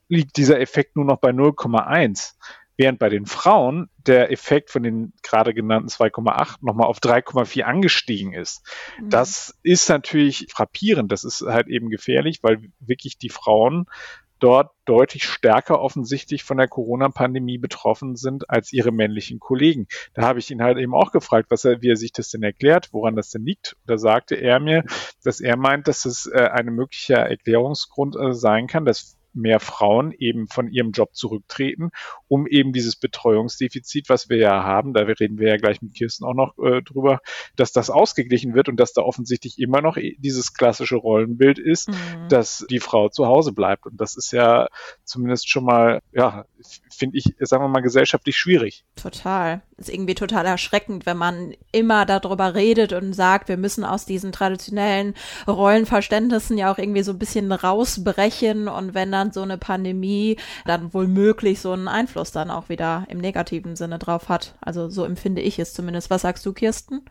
liegt 0.08 0.38
dieser 0.38 0.60
Effekt 0.60 0.96
nur 0.96 1.06
noch 1.06 1.18
bei 1.18 1.30
0,1. 1.30 2.34
Während 2.76 2.98
bei 2.98 3.10
den 3.10 3.28
Frauen 3.28 3.92
der 3.98 4.32
Effekt 4.32 4.72
von 4.72 4.82
den 4.82 5.14
gerade 5.22 5.54
genannten 5.54 5.90
2,8 5.90 6.58
nochmal 6.62 6.88
auf 6.88 6.98
3,4 6.98 7.62
angestiegen 7.62 8.34
ist. 8.34 8.66
Mhm. 9.00 9.12
Das 9.12 9.60
ist 9.62 9.90
natürlich 9.90 10.48
frappierend. 10.50 11.12
Das 11.12 11.24
ist 11.24 11.42
halt 11.42 11.68
eben 11.68 11.90
gefährlich, 11.90 12.42
weil 12.42 12.72
wirklich 12.80 13.20
die 13.20 13.30
Frauen 13.30 13.86
dort 14.40 14.72
deutlich 14.86 15.24
stärker 15.24 15.80
offensichtlich 15.80 16.44
von 16.44 16.58
der 16.58 16.68
Corona-Pandemie 16.68 17.58
betroffen 17.58 18.16
sind 18.16 18.50
als 18.50 18.74
ihre 18.74 18.92
männlichen 18.92 19.40
Kollegen. 19.40 19.88
Da 20.13 20.24
habe 20.24 20.40
ich 20.40 20.52
ihn 20.52 20.62
halt 20.62 20.78
eben 20.78 20.94
auch 20.94 21.12
gefragt, 21.12 21.50
was 21.50 21.66
er, 21.66 21.82
wie 21.82 21.92
er 21.92 21.96
sich 21.96 22.12
das 22.12 22.30
denn 22.30 22.44
erklärt, 22.44 22.90
woran 22.92 23.16
das 23.16 23.30
denn 23.30 23.46
liegt. 23.46 23.78
Da 23.86 23.98
sagte 23.98 24.36
er 24.36 24.60
mir, 24.60 24.84
dass 25.24 25.40
er 25.40 25.58
meint, 25.58 25.88
dass 25.88 26.06
es 26.06 26.25
äh, 26.25 26.50
ein 26.52 26.68
möglicher 26.68 27.18
Erklärungsgrund 27.18 28.16
äh, 28.16 28.34
sein 28.34 28.68
kann, 28.68 28.86
dass 28.86 29.18
mehr 29.34 29.60
Frauen 29.60 30.12
eben 30.12 30.48
von 30.48 30.68
ihrem 30.68 30.92
Job 30.92 31.16
zurücktreten, 31.16 31.90
um 32.28 32.48
eben 32.48 32.74
dieses 32.74 32.96
Betreuungsdefizit, 32.96 34.10
was 34.10 34.30
wir 34.30 34.38
ja 34.38 34.63
haben, 34.63 34.94
da 34.94 35.02
reden 35.02 35.38
wir 35.38 35.50
ja 35.50 35.58
gleich 35.58 35.82
mit 35.82 35.96
Kirsten 35.96 36.25
auch 36.25 36.34
noch 36.34 36.58
äh, 36.60 36.82
drüber, 36.82 37.20
dass 37.56 37.72
das 37.72 37.90
ausgeglichen 37.90 38.54
wird 38.54 38.70
und 38.70 38.80
dass 38.80 38.94
da 38.94 39.02
offensichtlich 39.02 39.60
immer 39.60 39.82
noch 39.82 39.98
dieses 40.18 40.54
klassische 40.54 40.96
Rollenbild 40.96 41.60
ist, 41.60 41.90
mhm. 41.90 42.30
dass 42.30 42.66
die 42.70 42.80
Frau 42.80 43.10
zu 43.10 43.28
Hause 43.28 43.54
bleibt. 43.54 43.86
Und 43.86 44.00
das 44.00 44.16
ist 44.16 44.32
ja 44.32 44.68
zumindest 45.04 45.50
schon 45.50 45.66
mal, 45.66 46.02
ja, 46.12 46.46
finde 46.90 47.18
ich, 47.18 47.36
sagen 47.40 47.63
wir 47.63 47.70
mal, 47.70 47.82
gesellschaftlich 47.82 48.38
schwierig. 48.38 48.86
Total. 48.96 49.62
Ist 49.77 49.89
irgendwie 49.89 50.15
total 50.15 50.46
erschreckend, 50.46 51.06
wenn 51.06 51.18
man 51.18 51.53
immer 51.72 52.06
darüber 52.06 52.53
redet 52.53 52.94
und 52.94 53.13
sagt, 53.13 53.50
wir 53.50 53.58
müssen 53.58 53.84
aus 53.84 54.06
diesen 54.06 54.32
traditionellen 54.32 55.15
Rollenverständnissen 55.48 56.58
ja 56.58 56.72
auch 56.72 56.77
irgendwie 56.77 57.03
so 57.03 57.12
ein 57.12 57.20
bisschen 57.20 57.51
rausbrechen 57.51 58.68
und 58.68 58.94
wenn 58.94 59.12
dann 59.12 59.32
so 59.32 59.42
eine 59.42 59.58
Pandemie 59.58 60.38
dann 60.65 60.94
wohl 60.94 61.08
möglich 61.08 61.60
so 61.60 61.72
einen 61.72 61.88
Einfluss 61.88 62.32
dann 62.32 62.51
auch 62.51 62.70
wieder 62.70 63.06
im 63.10 63.18
negativen 63.18 63.75
Sinne 63.75 63.98
drauf 63.98 64.30
hat. 64.30 64.56
Also 64.62 64.89
so 64.89 65.06
empfinde 65.06 65.42
ich 65.42 65.58
es 65.58 65.74
zumindest. 65.74 66.10
Was 66.10 66.22
sagst 66.22 66.46
du, 66.46 66.53
Kirsten? 66.53 67.01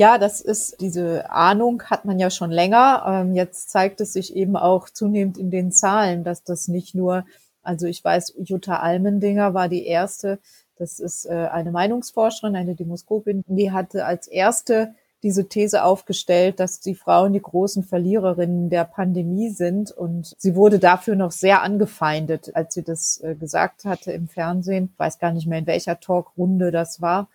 Ja, 0.00 0.16
das 0.16 0.40
ist 0.40 0.80
diese 0.80 1.30
Ahnung 1.30 1.82
hat 1.82 2.06
man 2.06 2.18
ja 2.18 2.30
schon 2.30 2.50
länger. 2.50 3.04
Ähm, 3.06 3.34
jetzt 3.34 3.68
zeigt 3.68 4.00
es 4.00 4.14
sich 4.14 4.34
eben 4.34 4.56
auch 4.56 4.88
zunehmend 4.88 5.36
in 5.36 5.50
den 5.50 5.72
Zahlen, 5.72 6.24
dass 6.24 6.42
das 6.42 6.68
nicht 6.68 6.94
nur, 6.94 7.26
also 7.62 7.86
ich 7.86 8.02
weiß, 8.02 8.32
Jutta 8.38 8.78
Almendinger 8.78 9.52
war 9.52 9.68
die 9.68 9.84
erste, 9.84 10.38
das 10.80 10.98
ist 10.98 11.26
äh, 11.26 11.48
eine 11.52 11.70
Meinungsforscherin, 11.70 12.56
eine 12.56 12.74
Demoskopin, 12.74 13.44
die 13.46 13.70
hatte 13.70 14.06
als 14.06 14.26
erste 14.26 14.94
diese 15.22 15.48
These 15.48 15.84
aufgestellt, 15.84 16.60
dass 16.60 16.80
die 16.80 16.94
Frauen 16.94 17.34
die 17.34 17.42
großen 17.42 17.84
Verliererinnen 17.84 18.70
der 18.70 18.84
Pandemie 18.84 19.50
sind. 19.50 19.90
Und 19.90 20.34
sie 20.38 20.54
wurde 20.54 20.78
dafür 20.78 21.14
noch 21.14 21.30
sehr 21.30 21.62
angefeindet, 21.62 22.52
als 22.54 22.74
sie 22.74 22.82
das 22.82 23.20
äh, 23.22 23.34
gesagt 23.34 23.84
hatte 23.84 24.12
im 24.12 24.28
Fernsehen. 24.28 24.90
Ich 24.92 24.98
weiß 24.98 25.18
gar 25.18 25.32
nicht 25.32 25.46
mehr, 25.46 25.58
in 25.58 25.66
welcher 25.66 26.00
Talkrunde 26.00 26.70
das 26.70 27.02
war. 27.02 27.28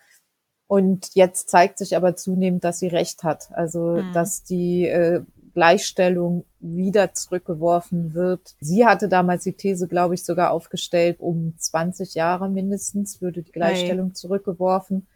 Und 0.66 1.14
jetzt 1.14 1.48
zeigt 1.48 1.78
sich 1.78 1.96
aber 1.96 2.16
zunehmend, 2.16 2.64
dass 2.64 2.80
sie 2.80 2.88
recht 2.88 3.22
hat. 3.22 3.50
Also, 3.52 4.02
mhm. 4.02 4.12
dass 4.12 4.42
die 4.42 4.88
äh, 4.88 5.22
Gleichstellung 5.56 6.44
wieder 6.60 7.14
zurückgeworfen 7.14 8.12
wird. 8.12 8.56
Sie 8.60 8.84
hatte 8.84 9.08
damals 9.08 9.44
die 9.44 9.54
These, 9.54 9.88
glaube 9.88 10.14
ich, 10.14 10.22
sogar 10.22 10.50
aufgestellt, 10.50 11.16
um 11.18 11.54
20 11.56 12.14
Jahre 12.14 12.50
mindestens 12.50 13.22
würde 13.22 13.42
die 13.42 13.52
Gleichstellung 13.52 14.08
hey. 14.08 14.14
zurückgeworfen. 14.14 15.06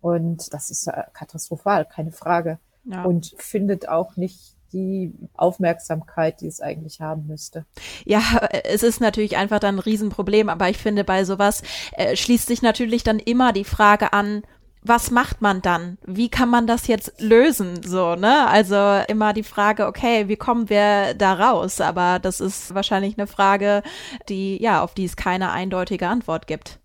Und 0.00 0.52
das 0.52 0.70
ist 0.70 0.90
katastrophal, 1.12 1.84
keine 1.84 2.10
Frage. 2.10 2.58
Ja. 2.82 3.04
Und 3.04 3.32
findet 3.38 3.88
auch 3.88 4.16
nicht 4.16 4.56
die 4.72 5.14
Aufmerksamkeit, 5.34 6.40
die 6.40 6.48
es 6.48 6.60
eigentlich 6.60 7.00
haben 7.00 7.28
müsste. 7.28 7.64
Ja, 8.04 8.20
es 8.64 8.82
ist 8.82 9.00
natürlich 9.00 9.36
einfach 9.36 9.60
dann 9.60 9.76
ein 9.76 9.80
Riesenproblem, 9.80 10.48
aber 10.48 10.68
ich 10.68 10.78
finde, 10.78 11.04
bei 11.04 11.24
sowas 11.24 11.62
äh, 11.92 12.16
schließt 12.16 12.48
sich 12.48 12.60
natürlich 12.60 13.04
dann 13.04 13.20
immer 13.20 13.52
die 13.52 13.64
Frage 13.64 14.12
an, 14.12 14.42
was 14.88 15.10
macht 15.10 15.42
man 15.42 15.62
dann? 15.62 15.98
Wie 16.04 16.28
kann 16.28 16.48
man 16.48 16.66
das 16.66 16.86
jetzt 16.86 17.20
lösen? 17.20 17.82
So, 17.82 18.14
ne? 18.14 18.46
Also 18.48 19.02
immer 19.08 19.32
die 19.32 19.42
Frage, 19.42 19.86
okay, 19.86 20.28
wie 20.28 20.36
kommen 20.36 20.68
wir 20.68 21.14
da 21.14 21.34
raus? 21.34 21.80
Aber 21.80 22.18
das 22.18 22.40
ist 22.40 22.74
wahrscheinlich 22.74 23.18
eine 23.18 23.26
Frage, 23.26 23.82
die, 24.28 24.62
ja, 24.62 24.82
auf 24.82 24.94
die 24.94 25.04
es 25.04 25.16
keine 25.16 25.50
eindeutige 25.50 26.08
Antwort 26.08 26.46
gibt. 26.46 26.78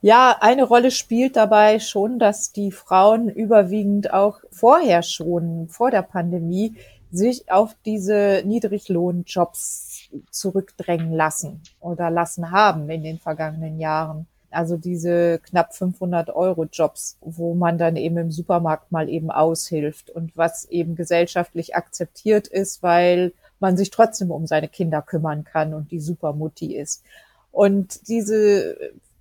Ja, 0.00 0.36
eine 0.40 0.62
Rolle 0.62 0.92
spielt 0.92 1.34
dabei 1.34 1.80
schon, 1.80 2.20
dass 2.20 2.52
die 2.52 2.70
Frauen 2.70 3.28
überwiegend 3.28 4.12
auch 4.12 4.38
vorher 4.52 5.02
schon, 5.02 5.68
vor 5.68 5.90
der 5.90 6.02
Pandemie, 6.02 6.76
sich 7.10 7.50
auf 7.50 7.74
diese 7.84 8.42
Niedriglohnjobs 8.44 10.10
zurückdrängen 10.30 11.12
lassen 11.12 11.62
oder 11.80 12.10
lassen 12.10 12.50
haben 12.50 12.88
in 12.90 13.02
den 13.02 13.18
vergangenen 13.18 13.80
Jahren. 13.80 14.26
Also 14.50 14.76
diese 14.76 15.40
knapp 15.40 15.74
500 15.74 16.30
Euro 16.30 16.64
Jobs, 16.64 17.18
wo 17.20 17.54
man 17.54 17.78
dann 17.78 17.96
eben 17.96 18.16
im 18.16 18.30
Supermarkt 18.30 18.90
mal 18.92 19.08
eben 19.08 19.30
aushilft 19.30 20.10
und 20.10 20.36
was 20.36 20.64
eben 20.66 20.94
gesellschaftlich 20.94 21.76
akzeptiert 21.76 22.46
ist, 22.46 22.82
weil 22.82 23.32
man 23.60 23.76
sich 23.76 23.90
trotzdem 23.90 24.30
um 24.30 24.46
seine 24.46 24.68
Kinder 24.68 25.02
kümmern 25.02 25.44
kann 25.44 25.74
und 25.74 25.90
die 25.90 26.00
Supermutti 26.00 26.76
ist. 26.76 27.02
Und 27.52 28.08
diese 28.08 28.76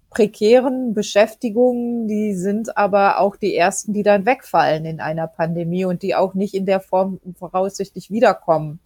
prekären 0.09 0.93
Beschäftigungen, 0.93 2.07
die 2.07 2.33
sind 2.33 2.77
aber 2.77 3.19
auch 3.19 3.35
die 3.35 3.55
ersten, 3.55 3.93
die 3.93 4.03
dann 4.03 4.25
wegfallen 4.25 4.85
in 4.85 4.99
einer 4.99 5.27
Pandemie 5.27 5.85
und 5.85 6.01
die 6.01 6.15
auch 6.15 6.33
nicht 6.33 6.53
in 6.53 6.65
der 6.65 6.79
Form 6.79 7.19
voraussichtlich 7.37 8.09
wiederkommen. 8.09 8.79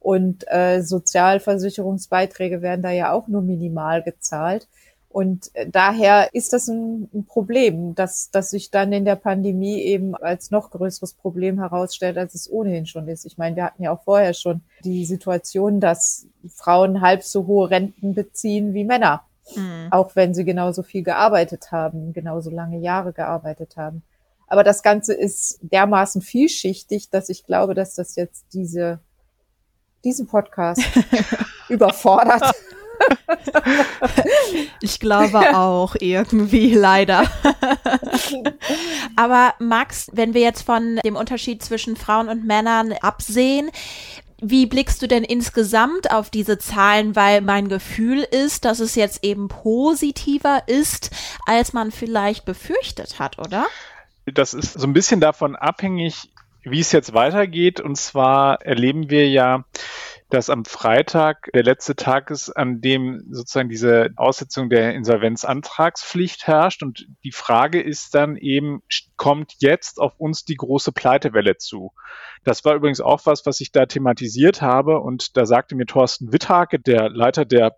Und 0.00 0.44
äh, 0.48 0.82
Sozialversicherungsbeiträge 0.82 2.62
werden 2.62 2.82
da 2.82 2.90
ja 2.90 3.12
auch 3.12 3.26
nur 3.26 3.42
minimal 3.42 4.02
gezahlt. 4.02 4.68
Und 5.10 5.50
äh, 5.54 5.68
daher 5.68 6.34
ist 6.34 6.52
das 6.52 6.68
ein, 6.68 7.08
ein, 7.14 7.24
Problem, 7.24 7.94
dass, 7.94 8.30
dass 8.30 8.50
sich 8.50 8.70
dann 8.70 8.92
in 8.92 9.04
der 9.04 9.16
Pandemie 9.16 9.80
eben 9.80 10.14
als 10.14 10.50
noch 10.50 10.70
größeres 10.70 11.14
Problem 11.14 11.58
herausstellt, 11.58 12.18
als 12.18 12.34
es 12.34 12.50
ohnehin 12.50 12.86
schon 12.86 13.08
ist. 13.08 13.24
Ich 13.24 13.38
meine, 13.38 13.56
wir 13.56 13.64
hatten 13.64 13.82
ja 13.82 13.92
auch 13.92 14.02
vorher 14.02 14.34
schon 14.34 14.60
die 14.84 15.06
Situation, 15.06 15.80
dass 15.80 16.26
Frauen 16.54 17.00
halb 17.00 17.22
so 17.22 17.46
hohe 17.46 17.70
Renten 17.70 18.14
beziehen 18.14 18.74
wie 18.74 18.84
Männer. 18.84 19.22
Mhm. 19.56 19.88
Auch 19.90 20.14
wenn 20.14 20.34
sie 20.34 20.44
genauso 20.44 20.82
viel 20.82 21.02
gearbeitet 21.02 21.72
haben, 21.72 22.12
genauso 22.12 22.50
lange 22.50 22.78
Jahre 22.78 23.12
gearbeitet 23.14 23.76
haben. 23.76 24.02
Aber 24.46 24.64
das 24.64 24.82
Ganze 24.82 25.14
ist 25.14 25.58
dermaßen 25.62 26.22
vielschichtig, 26.22 27.10
dass 27.10 27.28
ich 27.28 27.44
glaube, 27.44 27.74
dass 27.74 27.94
das 27.94 28.16
jetzt 28.16 28.46
diese, 28.52 28.98
diesen 30.04 30.26
Podcast 30.26 30.82
überfordert. 31.68 32.54
ich 34.80 35.00
glaube 35.00 35.56
auch 35.56 35.94
irgendwie, 35.98 36.74
leider. 36.74 37.24
Aber 39.16 39.54
Max, 39.58 40.10
wenn 40.12 40.34
wir 40.34 40.42
jetzt 40.42 40.62
von 40.62 40.96
dem 41.04 41.16
Unterschied 41.16 41.62
zwischen 41.62 41.96
Frauen 41.96 42.28
und 42.28 42.44
Männern 42.44 42.92
absehen, 43.00 43.70
wie 44.40 44.66
blickst 44.66 45.02
du 45.02 45.08
denn 45.08 45.24
insgesamt 45.24 46.12
auf 46.12 46.30
diese 46.30 46.58
Zahlen? 46.58 47.16
Weil 47.16 47.40
mein 47.40 47.68
Gefühl 47.68 48.20
ist, 48.20 48.64
dass 48.64 48.78
es 48.78 48.94
jetzt 48.94 49.24
eben 49.24 49.48
positiver 49.48 50.62
ist, 50.66 51.10
als 51.44 51.72
man 51.72 51.90
vielleicht 51.90 52.44
befürchtet 52.44 53.18
hat, 53.18 53.38
oder? 53.38 53.66
Das 54.26 54.54
ist 54.54 54.74
so 54.74 54.86
ein 54.86 54.92
bisschen 54.92 55.20
davon 55.20 55.56
abhängig, 55.56 56.30
wie 56.62 56.80
es 56.80 56.92
jetzt 56.92 57.14
weitergeht. 57.14 57.80
Und 57.80 57.96
zwar 57.96 58.62
erleben 58.62 59.10
wir 59.10 59.28
ja, 59.28 59.64
dass 60.30 60.50
am 60.50 60.64
Freitag 60.64 61.50
der 61.54 61.62
letzte 61.62 61.96
Tag 61.96 62.30
ist, 62.30 62.50
an 62.50 62.80
dem 62.80 63.24
sozusagen 63.30 63.70
diese 63.70 64.10
Aussetzung 64.16 64.68
der 64.68 64.94
Insolvenzantragspflicht 64.94 66.46
herrscht. 66.46 66.82
Und 66.82 67.06
die 67.24 67.32
Frage 67.32 67.80
ist 67.80 68.14
dann 68.14 68.36
eben, 68.36 68.82
kommt 69.16 69.54
jetzt 69.58 69.98
auf 69.98 70.12
uns 70.18 70.44
die 70.44 70.56
große 70.56 70.92
Pleitewelle 70.92 71.56
zu? 71.56 71.92
Das 72.44 72.64
war 72.64 72.74
übrigens 72.74 73.00
auch 73.00 73.24
was, 73.24 73.46
was 73.46 73.60
ich 73.60 73.72
da 73.72 73.86
thematisiert 73.86 74.60
habe. 74.60 75.00
Und 75.00 75.36
da 75.36 75.46
sagte 75.46 75.74
mir 75.74 75.86
Thorsten 75.86 76.32
Witthake, 76.32 76.78
der 76.78 77.08
Leiter 77.08 77.46
der 77.46 77.76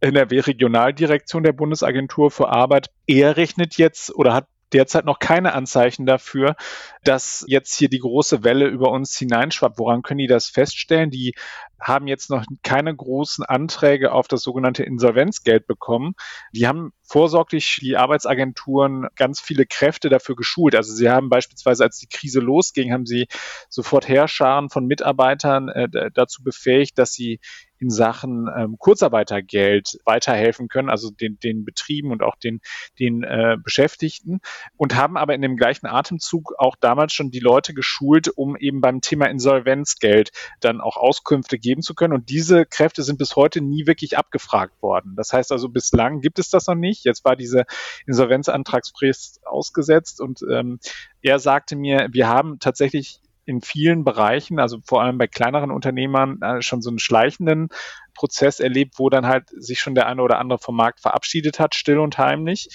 NRW-Regionaldirektion 0.00 1.42
der 1.42 1.52
Bundesagentur 1.52 2.30
für 2.30 2.48
Arbeit, 2.50 2.90
er 3.06 3.36
rechnet 3.36 3.78
jetzt 3.78 4.14
oder 4.14 4.34
hat 4.34 4.46
derzeit 4.72 5.04
noch 5.04 5.18
keine 5.18 5.54
Anzeichen 5.54 6.06
dafür, 6.06 6.56
dass 7.04 7.44
jetzt 7.48 7.74
hier 7.74 7.88
die 7.88 8.00
große 8.00 8.44
Welle 8.44 8.66
über 8.66 8.90
uns 8.90 9.16
hineinschwappt. 9.16 9.78
Woran 9.78 10.02
können 10.02 10.18
die 10.18 10.26
das 10.26 10.48
feststellen? 10.48 11.10
Die 11.10 11.34
haben 11.80 12.06
jetzt 12.08 12.28
noch 12.28 12.44
keine 12.62 12.94
großen 12.94 13.44
Anträge 13.44 14.12
auf 14.12 14.28
das 14.28 14.42
sogenannte 14.42 14.82
Insolvenzgeld 14.82 15.66
bekommen. 15.66 16.14
Die 16.52 16.66
haben 16.66 16.92
vorsorglich 17.02 17.78
die 17.80 17.96
Arbeitsagenturen 17.96 19.06
ganz 19.16 19.40
viele 19.40 19.64
Kräfte 19.64 20.08
dafür 20.08 20.36
geschult. 20.36 20.74
Also 20.74 20.92
sie 20.92 21.08
haben 21.08 21.28
beispielsweise, 21.28 21.84
als 21.84 21.98
die 21.98 22.08
Krise 22.08 22.40
losging, 22.40 22.92
haben 22.92 23.06
sie 23.06 23.26
sofort 23.68 24.08
Heerscharen 24.08 24.70
von 24.70 24.86
Mitarbeitern 24.86 25.68
äh, 25.68 26.10
dazu 26.12 26.42
befähigt, 26.42 26.98
dass 26.98 27.12
sie 27.12 27.40
in 27.78 27.90
Sachen 27.90 28.48
ähm, 28.56 28.76
Kurzarbeitergeld 28.78 29.98
weiterhelfen 30.04 30.68
können, 30.68 30.90
also 30.90 31.10
den, 31.10 31.38
den 31.38 31.64
Betrieben 31.64 32.10
und 32.10 32.22
auch 32.22 32.36
den, 32.36 32.60
den 32.98 33.22
äh, 33.22 33.56
Beschäftigten 33.62 34.40
und 34.76 34.96
haben 34.96 35.16
aber 35.16 35.34
in 35.34 35.42
dem 35.42 35.56
gleichen 35.56 35.86
Atemzug 35.86 36.54
auch 36.58 36.76
damals 36.76 37.12
schon 37.12 37.30
die 37.30 37.40
Leute 37.40 37.74
geschult, 37.74 38.28
um 38.28 38.56
eben 38.56 38.80
beim 38.80 39.00
Thema 39.00 39.26
Insolvenzgeld 39.26 40.30
dann 40.60 40.80
auch 40.80 40.96
Auskünfte 40.96 41.58
geben 41.58 41.82
zu 41.82 41.94
können. 41.94 42.14
Und 42.14 42.30
diese 42.30 42.66
Kräfte 42.66 43.02
sind 43.02 43.18
bis 43.18 43.36
heute 43.36 43.60
nie 43.60 43.86
wirklich 43.86 44.18
abgefragt 44.18 44.82
worden. 44.82 45.14
Das 45.16 45.32
heißt 45.32 45.52
also, 45.52 45.68
bislang 45.68 46.20
gibt 46.20 46.38
es 46.38 46.50
das 46.50 46.66
noch 46.66 46.74
nicht. 46.74 47.04
Jetzt 47.04 47.24
war 47.24 47.36
diese 47.36 47.64
Insolvenzantragsfrist 48.06 49.46
ausgesetzt 49.46 50.20
und 50.20 50.40
ähm, 50.50 50.78
er 51.22 51.38
sagte 51.38 51.76
mir, 51.76 52.08
wir 52.12 52.28
haben 52.28 52.58
tatsächlich 52.58 53.20
in 53.48 53.62
vielen 53.62 54.04
Bereichen, 54.04 54.60
also 54.60 54.78
vor 54.84 55.02
allem 55.02 55.16
bei 55.16 55.26
kleineren 55.26 55.70
Unternehmern, 55.70 56.40
äh, 56.42 56.60
schon 56.60 56.82
so 56.82 56.90
einen 56.90 56.98
schleichenden 56.98 57.70
Prozess 58.14 58.60
erlebt, 58.60 58.98
wo 58.98 59.08
dann 59.08 59.26
halt 59.26 59.48
sich 59.50 59.80
schon 59.80 59.94
der 59.94 60.06
eine 60.06 60.22
oder 60.22 60.38
andere 60.38 60.58
vom 60.58 60.76
Markt 60.76 61.00
verabschiedet 61.00 61.58
hat, 61.58 61.74
still 61.74 61.98
und 61.98 62.18
heimlich. 62.18 62.68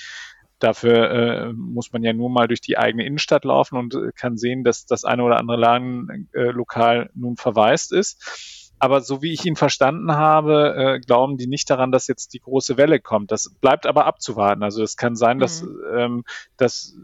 Dafür 0.57 1.11
äh, 1.11 1.53
muss 1.53 1.93
man 1.93 2.03
ja 2.03 2.13
nur 2.13 2.29
mal 2.29 2.47
durch 2.47 2.61
die 2.61 2.77
eigene 2.77 3.05
Innenstadt 3.05 3.45
laufen 3.45 3.77
und 3.77 3.93
äh, 3.93 4.11
kann 4.15 4.37
sehen, 4.37 4.63
dass 4.63 4.85
das 4.85 5.05
eine 5.05 5.23
oder 5.23 5.37
andere 5.37 5.57
Ladenlokal 5.57 7.03
äh, 7.03 7.09
nun 7.13 7.37
verwaist 7.37 7.93
ist. 7.93 8.73
Aber 8.79 9.01
so 9.01 9.21
wie 9.21 9.31
ich 9.31 9.45
ihn 9.45 9.55
verstanden 9.55 10.13
habe, 10.13 10.75
äh, 10.75 10.99
glauben 10.99 11.37
die 11.37 11.47
nicht 11.47 11.69
daran, 11.69 11.91
dass 11.91 12.07
jetzt 12.07 12.33
die 12.33 12.39
große 12.39 12.77
Welle 12.77 12.99
kommt. 12.99 13.31
Das 13.31 13.53
bleibt 13.61 13.85
aber 13.85 14.05
abzuwarten. 14.05 14.63
Also 14.63 14.81
es 14.81 14.97
kann 14.97 15.15
sein, 15.15 15.39
dass, 15.39 15.61
mhm. 15.61 15.77
ähm, 15.95 16.23
dass 16.57 16.95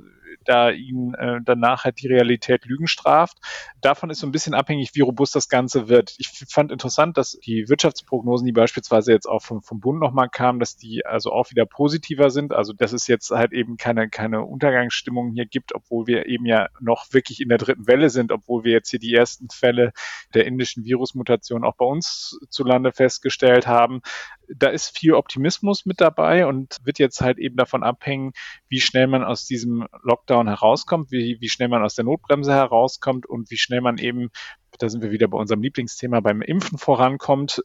da 0.49 0.71
ihn 0.71 1.13
äh, 1.13 1.39
danach 1.43 1.83
halt 1.83 2.01
die 2.01 2.07
Realität 2.07 2.65
Lügen 2.65 2.87
straft. 2.87 3.37
Davon 3.81 4.09
ist 4.09 4.19
so 4.19 4.27
ein 4.27 4.31
bisschen 4.31 4.53
abhängig, 4.53 4.91
wie 4.95 5.01
robust 5.01 5.35
das 5.35 5.47
Ganze 5.47 5.87
wird. 5.87 6.15
Ich 6.17 6.29
fand 6.49 6.71
interessant, 6.71 7.17
dass 7.17 7.33
die 7.33 7.69
Wirtschaftsprognosen, 7.69 8.45
die 8.45 8.51
beispielsweise 8.51 9.11
jetzt 9.11 9.27
auch 9.27 9.43
vom, 9.43 9.61
vom 9.61 9.79
Bund 9.79 9.99
nochmal 9.99 10.29
kamen, 10.29 10.59
dass 10.59 10.75
die 10.75 11.05
also 11.05 11.31
auch 11.31 11.51
wieder 11.51 11.65
positiver 11.65 12.31
sind. 12.31 12.51
Also 12.53 12.73
dass 12.73 12.93
es 12.93 13.07
jetzt 13.07 13.29
halt 13.29 13.53
eben 13.53 13.77
keine, 13.77 14.09
keine 14.09 14.43
Untergangsstimmung 14.43 15.31
hier 15.33 15.45
gibt, 15.45 15.75
obwohl 15.75 16.07
wir 16.07 16.25
eben 16.25 16.45
ja 16.45 16.67
noch 16.79 17.13
wirklich 17.13 17.41
in 17.41 17.49
der 17.49 17.59
dritten 17.59 17.87
Welle 17.87 18.09
sind, 18.09 18.31
obwohl 18.31 18.63
wir 18.63 18.71
jetzt 18.71 18.89
hier 18.89 18.99
die 18.99 19.13
ersten 19.13 19.49
Fälle 19.49 19.93
der 20.33 20.45
indischen 20.45 20.83
Virusmutation 20.83 21.63
auch 21.63 21.75
bei 21.75 21.85
uns 21.85 22.39
zu 22.49 22.63
Lande 22.63 22.91
festgestellt 22.91 23.67
haben 23.67 24.01
da 24.55 24.67
ist 24.69 24.97
viel 24.97 25.13
Optimismus 25.13 25.85
mit 25.85 26.01
dabei 26.01 26.45
und 26.45 26.77
wird 26.83 26.99
jetzt 26.99 27.21
halt 27.21 27.37
eben 27.37 27.55
davon 27.55 27.83
abhängen, 27.83 28.33
wie 28.67 28.81
schnell 28.81 29.07
man 29.07 29.23
aus 29.23 29.45
diesem 29.45 29.87
Lockdown 30.03 30.38
herauskommt, 30.47 31.11
wie, 31.11 31.37
wie 31.39 31.49
schnell 31.49 31.67
man 31.67 31.83
aus 31.83 31.95
der 31.95 32.05
Notbremse 32.05 32.53
herauskommt 32.53 33.25
und 33.25 33.49
wie 33.51 33.57
schnell 33.57 33.81
man 33.81 33.97
eben 33.97 34.29
da 34.79 34.89
sind 34.89 35.03
wir 35.03 35.11
wieder 35.11 35.27
bei 35.27 35.37
unserem 35.37 35.61
Lieblingsthema 35.61 36.19
beim 36.21 36.41
Impfen 36.41 36.77
vorankommt. 36.77 37.63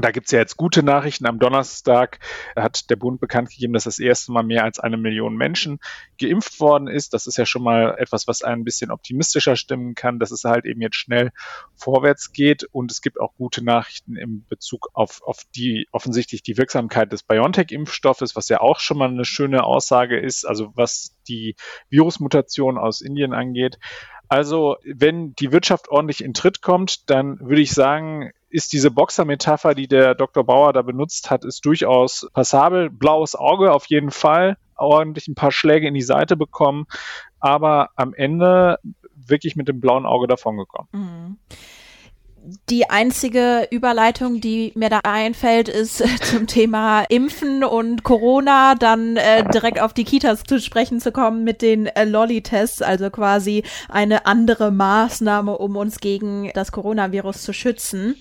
Da 0.00 0.10
gibt 0.10 0.26
es 0.26 0.32
ja 0.32 0.38
jetzt 0.38 0.56
gute 0.56 0.82
Nachrichten. 0.82 1.26
Am 1.26 1.38
Donnerstag 1.38 2.20
hat 2.56 2.90
der 2.90 2.96
Bund 2.96 3.20
bekannt 3.20 3.50
gegeben, 3.50 3.72
dass 3.72 3.84
das 3.84 3.98
erste 3.98 4.32
Mal 4.32 4.44
mehr 4.44 4.64
als 4.64 4.78
eine 4.78 4.96
Million 4.96 5.36
Menschen 5.36 5.80
geimpft 6.18 6.60
worden 6.60 6.86
ist. 6.86 7.12
Das 7.12 7.26
ist 7.26 7.36
ja 7.36 7.44
schon 7.44 7.62
mal 7.62 7.96
etwas, 7.98 8.28
was 8.28 8.42
einen 8.42 8.62
ein 8.62 8.64
bisschen 8.64 8.90
optimistischer 8.90 9.56
stimmen 9.56 9.94
kann, 9.94 10.18
dass 10.18 10.30
es 10.30 10.44
halt 10.44 10.64
eben 10.64 10.80
jetzt 10.80 10.96
schnell 10.96 11.32
vorwärts 11.74 12.32
geht. 12.32 12.64
Und 12.64 12.90
es 12.90 13.02
gibt 13.02 13.20
auch 13.20 13.34
gute 13.36 13.64
Nachrichten 13.64 14.16
im 14.16 14.44
Bezug 14.48 14.88
auf, 14.94 15.22
auf 15.22 15.42
die 15.54 15.88
offensichtlich 15.92 16.42
die 16.42 16.56
Wirksamkeit 16.56 17.12
des 17.12 17.24
BioNTech-Impfstoffes, 17.24 18.36
was 18.36 18.48
ja 18.48 18.60
auch 18.60 18.78
schon 18.78 18.98
mal 18.98 19.08
eine 19.08 19.24
schöne 19.24 19.64
Aussage 19.64 20.18
ist, 20.18 20.46
also 20.46 20.72
was 20.74 21.16
die 21.28 21.56
Virusmutation 21.90 22.78
aus 22.78 23.00
Indien 23.00 23.32
angeht. 23.32 23.78
Also, 24.28 24.76
wenn 24.84 25.34
die 25.34 25.52
Wirtschaft 25.52 25.88
ordentlich 25.88 26.24
in 26.24 26.34
Tritt 26.34 26.62
kommt, 26.62 27.08
dann 27.10 27.38
würde 27.40 27.60
ich 27.60 27.72
sagen, 27.72 28.30
ist 28.50 28.72
diese 28.72 28.90
Boxer-Metapher, 28.90 29.74
die 29.74 29.88
der 29.88 30.14
Dr. 30.14 30.44
Bauer 30.44 30.72
da 30.72 30.82
benutzt 30.82 31.30
hat, 31.30 31.44
ist 31.44 31.64
durchaus 31.64 32.28
passabel. 32.32 32.90
Blaues 32.90 33.34
Auge 33.34 33.72
auf 33.72 33.86
jeden 33.86 34.10
Fall, 34.10 34.56
ordentlich 34.76 35.28
ein 35.28 35.34
paar 35.34 35.52
Schläge 35.52 35.88
in 35.88 35.94
die 35.94 36.02
Seite 36.02 36.36
bekommen, 36.36 36.86
aber 37.40 37.90
am 37.96 38.14
Ende 38.14 38.78
wirklich 39.14 39.56
mit 39.56 39.68
dem 39.68 39.80
blauen 39.80 40.06
Auge 40.06 40.26
davongekommen. 40.26 40.88
Mhm 40.92 41.38
die 42.68 42.90
einzige 42.90 43.68
Überleitung, 43.70 44.40
die 44.40 44.72
mir 44.74 44.90
da 44.90 45.00
einfällt, 45.02 45.68
ist 45.68 46.02
zum 46.24 46.46
Thema 46.46 47.02
Impfen 47.08 47.64
und 47.64 48.04
Corona, 48.04 48.74
dann 48.74 49.16
äh, 49.16 49.44
direkt 49.48 49.80
auf 49.80 49.92
die 49.92 50.04
Kitas 50.04 50.44
zu 50.44 50.60
sprechen 50.60 51.00
zu 51.00 51.12
kommen 51.12 51.44
mit 51.44 51.62
den 51.62 51.86
äh, 51.86 52.04
Lolli-Tests, 52.04 52.82
also 52.82 53.10
quasi 53.10 53.64
eine 53.88 54.26
andere 54.26 54.70
Maßnahme, 54.70 55.56
um 55.56 55.76
uns 55.76 55.98
gegen 56.00 56.50
das 56.54 56.72
Coronavirus 56.72 57.42
zu 57.42 57.52
schützen. 57.52 58.16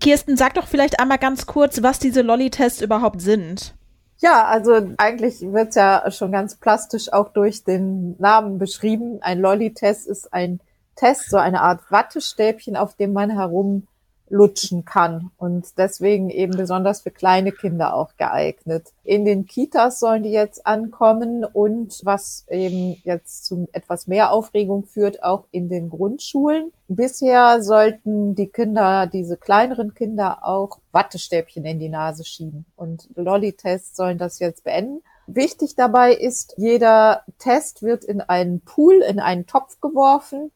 Kirsten, 0.00 0.36
sag 0.36 0.54
doch 0.54 0.66
vielleicht 0.66 1.00
einmal 1.00 1.18
ganz 1.18 1.46
kurz, 1.46 1.82
was 1.82 1.98
diese 1.98 2.22
Lolli-Tests 2.22 2.80
überhaupt 2.80 3.20
sind. 3.20 3.74
Ja, 4.18 4.46
also 4.46 4.94
eigentlich 4.96 5.42
wird's 5.42 5.76
ja 5.76 6.10
schon 6.10 6.32
ganz 6.32 6.56
plastisch 6.56 7.12
auch 7.12 7.28
durch 7.30 7.64
den 7.64 8.16
Namen 8.18 8.58
beschrieben. 8.58 9.18
Ein 9.20 9.40
Lolli-Test 9.40 10.06
ist 10.06 10.32
ein 10.32 10.60
Test, 10.96 11.30
so 11.30 11.36
eine 11.36 11.60
Art 11.60 11.90
Wattestäbchen, 11.90 12.76
auf 12.76 12.94
dem 12.94 13.12
man 13.12 13.30
herumlutschen 13.30 14.84
kann 14.86 15.30
und 15.36 15.78
deswegen 15.78 16.30
eben 16.30 16.56
besonders 16.56 17.02
für 17.02 17.10
kleine 17.10 17.52
Kinder 17.52 17.94
auch 17.94 18.16
geeignet. 18.16 18.92
In 19.04 19.24
den 19.26 19.46
Kitas 19.46 20.00
sollen 20.00 20.22
die 20.22 20.32
jetzt 20.32 20.66
ankommen 20.66 21.44
und 21.44 22.00
was 22.02 22.46
eben 22.48 22.96
jetzt 23.04 23.44
zu 23.44 23.68
etwas 23.72 24.06
mehr 24.06 24.32
Aufregung 24.32 24.84
führt, 24.84 25.22
auch 25.22 25.44
in 25.50 25.68
den 25.68 25.90
Grundschulen. 25.90 26.72
Bisher 26.88 27.62
sollten 27.62 28.34
die 28.34 28.48
Kinder, 28.48 29.06
diese 29.06 29.36
kleineren 29.36 29.94
Kinder 29.94 30.46
auch 30.46 30.78
Wattestäbchen 30.92 31.64
in 31.66 31.78
die 31.78 31.90
Nase 31.90 32.24
schieben 32.24 32.64
und 32.74 33.08
Lolli-Tests 33.14 33.96
sollen 33.96 34.18
das 34.18 34.38
jetzt 34.38 34.64
beenden. 34.64 35.02
Wichtig 35.28 35.74
dabei 35.74 36.14
ist, 36.14 36.54
jeder 36.56 37.22
Test 37.38 37.82
wird 37.82 38.04
in 38.04 38.20
einen 38.20 38.60
Pool, 38.60 39.02
in 39.02 39.18
einen 39.18 39.46
Topf 39.46 39.80
geworfen 39.80 40.52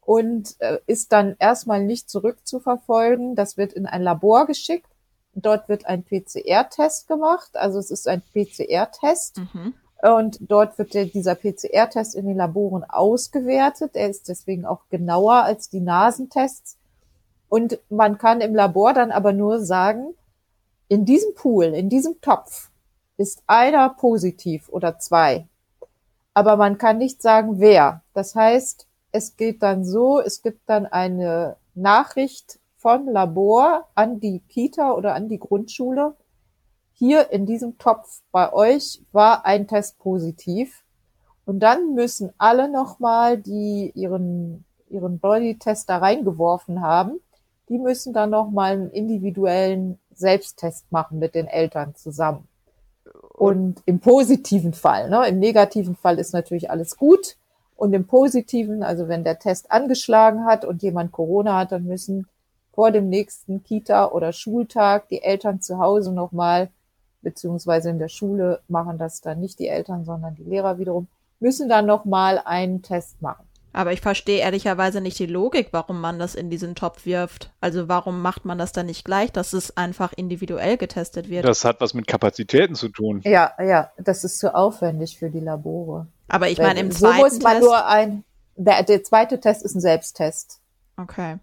und 0.00 0.56
äh, 0.60 0.78
ist 0.86 1.12
dann 1.12 1.36
erstmal 1.38 1.84
nicht 1.84 2.10
zurückzuverfolgen. 2.10 3.34
Das 3.34 3.56
wird 3.56 3.72
in 3.72 3.86
ein 3.86 4.02
Labor 4.02 4.46
geschickt. 4.46 4.88
Dort 5.34 5.68
wird 5.68 5.86
ein 5.86 6.04
PCR-Test 6.04 7.06
gemacht. 7.06 7.50
Also 7.54 7.78
es 7.78 7.90
ist 7.90 8.08
ein 8.08 8.22
PCR-Test. 8.32 9.38
Mhm. 9.38 9.74
Und 10.02 10.38
dort 10.40 10.78
wird 10.78 10.94
der, 10.94 11.04
dieser 11.04 11.34
PCR-Test 11.34 12.14
in 12.14 12.26
den 12.26 12.36
Laboren 12.36 12.84
ausgewertet. 12.84 13.92
Er 13.94 14.08
ist 14.08 14.28
deswegen 14.28 14.64
auch 14.64 14.88
genauer 14.88 15.44
als 15.44 15.68
die 15.68 15.80
Nasentests. 15.80 16.78
Und 17.48 17.78
man 17.90 18.16
kann 18.16 18.40
im 18.40 18.54
Labor 18.54 18.94
dann 18.94 19.10
aber 19.10 19.32
nur 19.32 19.60
sagen, 19.64 20.14
in 20.88 21.04
diesem 21.04 21.34
Pool, 21.34 21.66
in 21.66 21.88
diesem 21.88 22.20
Topf 22.20 22.70
ist 23.16 23.42
einer 23.46 23.90
positiv 23.90 24.68
oder 24.70 24.98
zwei. 24.98 25.46
Aber 26.32 26.56
man 26.56 26.78
kann 26.78 26.98
nicht 26.98 27.20
sagen, 27.20 27.60
wer. 27.60 28.02
Das 28.14 28.34
heißt, 28.34 28.86
es 29.12 29.36
geht 29.36 29.62
dann 29.62 29.84
so, 29.84 30.20
es 30.20 30.42
gibt 30.42 30.68
dann 30.68 30.86
eine 30.86 31.56
Nachricht 31.74 32.58
vom 32.76 33.08
Labor 33.08 33.86
an 33.94 34.20
die 34.20 34.40
Kita 34.48 34.92
oder 34.92 35.14
an 35.14 35.28
die 35.28 35.38
Grundschule. 35.38 36.14
Hier 36.92 37.30
in 37.30 37.46
diesem 37.46 37.78
Topf 37.78 38.20
bei 38.32 38.52
euch 38.52 39.02
war 39.12 39.44
ein 39.44 39.66
Test 39.66 39.98
positiv. 39.98 40.82
Und 41.44 41.60
dann 41.60 41.94
müssen 41.94 42.32
alle 42.38 42.70
nochmal, 42.70 43.38
die 43.38 43.92
ihren, 43.94 44.64
ihren 44.88 45.18
Body-Test 45.18 45.88
da 45.88 45.98
reingeworfen 45.98 46.80
haben, 46.80 47.20
die 47.68 47.78
müssen 47.78 48.12
dann 48.12 48.30
nochmal 48.30 48.72
einen 48.72 48.90
individuellen 48.90 49.98
Selbsttest 50.12 50.90
machen 50.92 51.18
mit 51.18 51.34
den 51.34 51.46
Eltern 51.46 51.94
zusammen. 51.94 52.46
Und 53.32 53.82
im 53.86 54.00
positiven 54.00 54.74
Fall, 54.74 55.08
ne, 55.08 55.26
im 55.28 55.38
negativen 55.38 55.96
Fall 55.96 56.18
ist 56.18 56.32
natürlich 56.32 56.70
alles 56.70 56.96
gut. 56.96 57.36
Und 57.80 57.94
im 57.94 58.06
Positiven, 58.06 58.82
also 58.82 59.08
wenn 59.08 59.24
der 59.24 59.38
Test 59.38 59.72
angeschlagen 59.72 60.44
hat 60.44 60.66
und 60.66 60.82
jemand 60.82 61.12
Corona 61.12 61.56
hat, 61.56 61.72
dann 61.72 61.84
müssen 61.84 62.26
vor 62.74 62.90
dem 62.90 63.08
nächsten 63.08 63.64
Kita- 63.64 64.10
oder 64.10 64.34
Schultag 64.34 65.08
die 65.08 65.22
Eltern 65.22 65.62
zu 65.62 65.78
Hause 65.78 66.12
nochmal, 66.12 66.68
beziehungsweise 67.22 67.88
in 67.88 67.98
der 67.98 68.10
Schule 68.10 68.60
machen 68.68 68.98
das 68.98 69.22
dann 69.22 69.40
nicht 69.40 69.58
die 69.58 69.68
Eltern, 69.68 70.04
sondern 70.04 70.34
die 70.34 70.42
Lehrer 70.42 70.78
wiederum, 70.78 71.06
müssen 71.38 71.70
dann 71.70 71.86
nochmal 71.86 72.42
einen 72.44 72.82
Test 72.82 73.22
machen. 73.22 73.46
Aber 73.72 73.92
ich 73.92 74.02
verstehe 74.02 74.40
ehrlicherweise 74.40 75.00
nicht 75.00 75.18
die 75.18 75.24
Logik, 75.24 75.68
warum 75.70 76.02
man 76.02 76.18
das 76.18 76.34
in 76.34 76.50
diesen 76.50 76.74
Topf 76.74 77.06
wirft. 77.06 77.50
Also 77.62 77.88
warum 77.88 78.20
macht 78.20 78.44
man 78.44 78.58
das 78.58 78.72
dann 78.72 78.86
nicht 78.86 79.06
gleich, 79.06 79.32
dass 79.32 79.54
es 79.54 79.76
einfach 79.78 80.12
individuell 80.12 80.76
getestet 80.76 81.30
wird? 81.30 81.46
Das 81.46 81.64
hat 81.64 81.80
was 81.80 81.94
mit 81.94 82.06
Kapazitäten 82.06 82.74
zu 82.74 82.90
tun. 82.90 83.22
Ja, 83.24 83.52
ja, 83.58 83.90
das 83.96 84.24
ist 84.24 84.38
zu 84.38 84.54
aufwendig 84.54 85.18
für 85.18 85.30
die 85.30 85.40
Labore. 85.40 86.08
Aber 86.30 86.48
ich 86.48 86.58
meine, 86.58 86.80
im 86.80 86.90
zweiten 86.90 87.16
so 87.16 87.22
muss 87.24 87.42
man 87.42 87.54
Test 87.54 87.64
nur 87.64 87.86
ein, 87.86 88.24
der, 88.56 88.82
der 88.84 89.02
zweite 89.02 89.40
Test 89.40 89.62
ist 89.62 89.74
ein 89.74 89.80
Selbsttest. 89.80 90.60
Okay. 90.96 91.38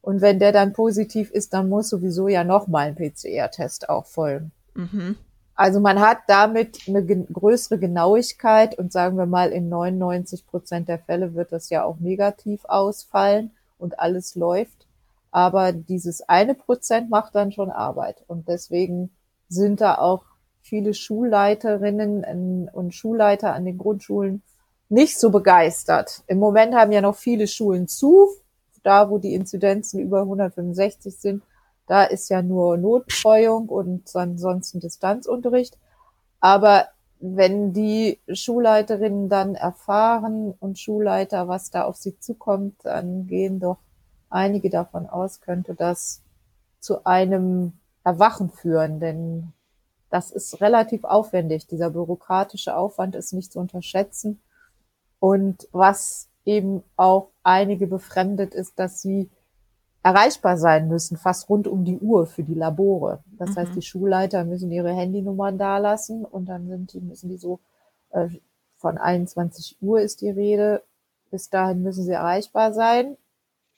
Und 0.00 0.20
wenn 0.20 0.38
der 0.38 0.52
dann 0.52 0.72
positiv 0.72 1.30
ist, 1.30 1.54
dann 1.54 1.68
muss 1.68 1.88
sowieso 1.88 2.28
ja 2.28 2.44
nochmal 2.44 2.88
ein 2.88 2.94
PCR-Test 2.94 3.88
auch 3.88 4.06
folgen. 4.06 4.52
Mhm. 4.74 5.16
Also 5.54 5.80
man 5.80 5.98
hat 5.98 6.18
damit 6.28 6.82
eine 6.86 7.04
größere 7.04 7.78
Genauigkeit 7.78 8.78
und 8.78 8.92
sagen 8.92 9.16
wir 9.16 9.26
mal, 9.26 9.50
in 9.50 9.68
99 9.68 10.46
Prozent 10.46 10.88
der 10.88 11.00
Fälle 11.00 11.34
wird 11.34 11.50
das 11.50 11.68
ja 11.68 11.84
auch 11.84 11.98
negativ 11.98 12.64
ausfallen 12.66 13.50
und 13.76 13.98
alles 13.98 14.34
läuft. 14.34 14.86
Aber 15.30 15.72
dieses 15.72 16.22
eine 16.28 16.54
Prozent 16.54 17.10
macht 17.10 17.34
dann 17.34 17.50
schon 17.50 17.70
Arbeit. 17.70 18.22
Und 18.28 18.48
deswegen 18.48 19.10
sind 19.48 19.80
da 19.80 19.98
auch 19.98 20.22
viele 20.68 20.94
Schulleiterinnen 20.94 22.68
und 22.72 22.94
Schulleiter 22.94 23.54
an 23.54 23.64
den 23.64 23.78
Grundschulen 23.78 24.42
nicht 24.88 25.18
so 25.18 25.30
begeistert. 25.30 26.22
Im 26.26 26.38
Moment 26.38 26.74
haben 26.74 26.92
ja 26.92 27.00
noch 27.00 27.16
viele 27.16 27.46
Schulen 27.46 27.88
zu, 27.88 28.28
da 28.82 29.10
wo 29.10 29.18
die 29.18 29.34
Inzidenzen 29.34 30.00
über 30.00 30.20
165 30.20 31.16
sind. 31.16 31.42
Da 31.86 32.04
ist 32.04 32.28
ja 32.28 32.42
nur 32.42 32.76
Notbetreuung 32.76 33.68
und 33.68 34.14
ansonsten 34.14 34.80
Distanzunterricht. 34.80 35.78
Aber 36.40 36.88
wenn 37.20 37.72
die 37.72 38.18
Schulleiterinnen 38.32 39.28
dann 39.28 39.54
erfahren 39.54 40.54
und 40.60 40.78
Schulleiter, 40.78 41.48
was 41.48 41.70
da 41.70 41.84
auf 41.84 41.96
sie 41.96 42.18
zukommt, 42.18 42.76
dann 42.84 43.26
gehen 43.26 43.58
doch 43.58 43.78
einige 44.30 44.70
davon 44.70 45.06
aus, 45.06 45.40
könnte 45.40 45.74
das 45.74 46.22
zu 46.80 47.04
einem 47.04 47.72
Erwachen 48.04 48.50
führen. 48.50 49.00
Denn 49.00 49.52
das 50.10 50.30
ist 50.30 50.60
relativ 50.60 51.04
aufwendig. 51.04 51.66
Dieser 51.66 51.90
bürokratische 51.90 52.76
Aufwand 52.76 53.14
ist 53.14 53.32
nicht 53.32 53.52
zu 53.52 53.60
unterschätzen. 53.60 54.40
Und 55.20 55.68
was 55.72 56.28
eben 56.44 56.82
auch 56.96 57.28
einige 57.42 57.86
befremdet 57.86 58.54
ist, 58.54 58.78
dass 58.78 59.02
sie 59.02 59.30
erreichbar 60.02 60.56
sein 60.56 60.88
müssen, 60.88 61.16
fast 61.16 61.48
rund 61.50 61.66
um 61.66 61.84
die 61.84 61.98
Uhr 61.98 62.26
für 62.26 62.42
die 62.42 62.54
Labore. 62.54 63.22
Das 63.38 63.50
mhm. 63.50 63.56
heißt, 63.56 63.74
die 63.74 63.82
Schulleiter 63.82 64.44
müssen 64.44 64.70
ihre 64.70 64.92
Handynummern 64.92 65.58
dalassen 65.58 66.24
und 66.24 66.46
dann 66.46 66.68
sind 66.68 66.92
die, 66.92 67.00
müssen 67.00 67.28
die 67.28 67.36
so, 67.36 67.60
äh, 68.10 68.28
von 68.76 68.96
21 68.96 69.76
Uhr 69.80 70.00
ist 70.00 70.20
die 70.20 70.30
Rede, 70.30 70.82
bis 71.30 71.50
dahin 71.50 71.82
müssen 71.82 72.04
sie 72.04 72.12
erreichbar 72.12 72.72
sein. 72.72 73.16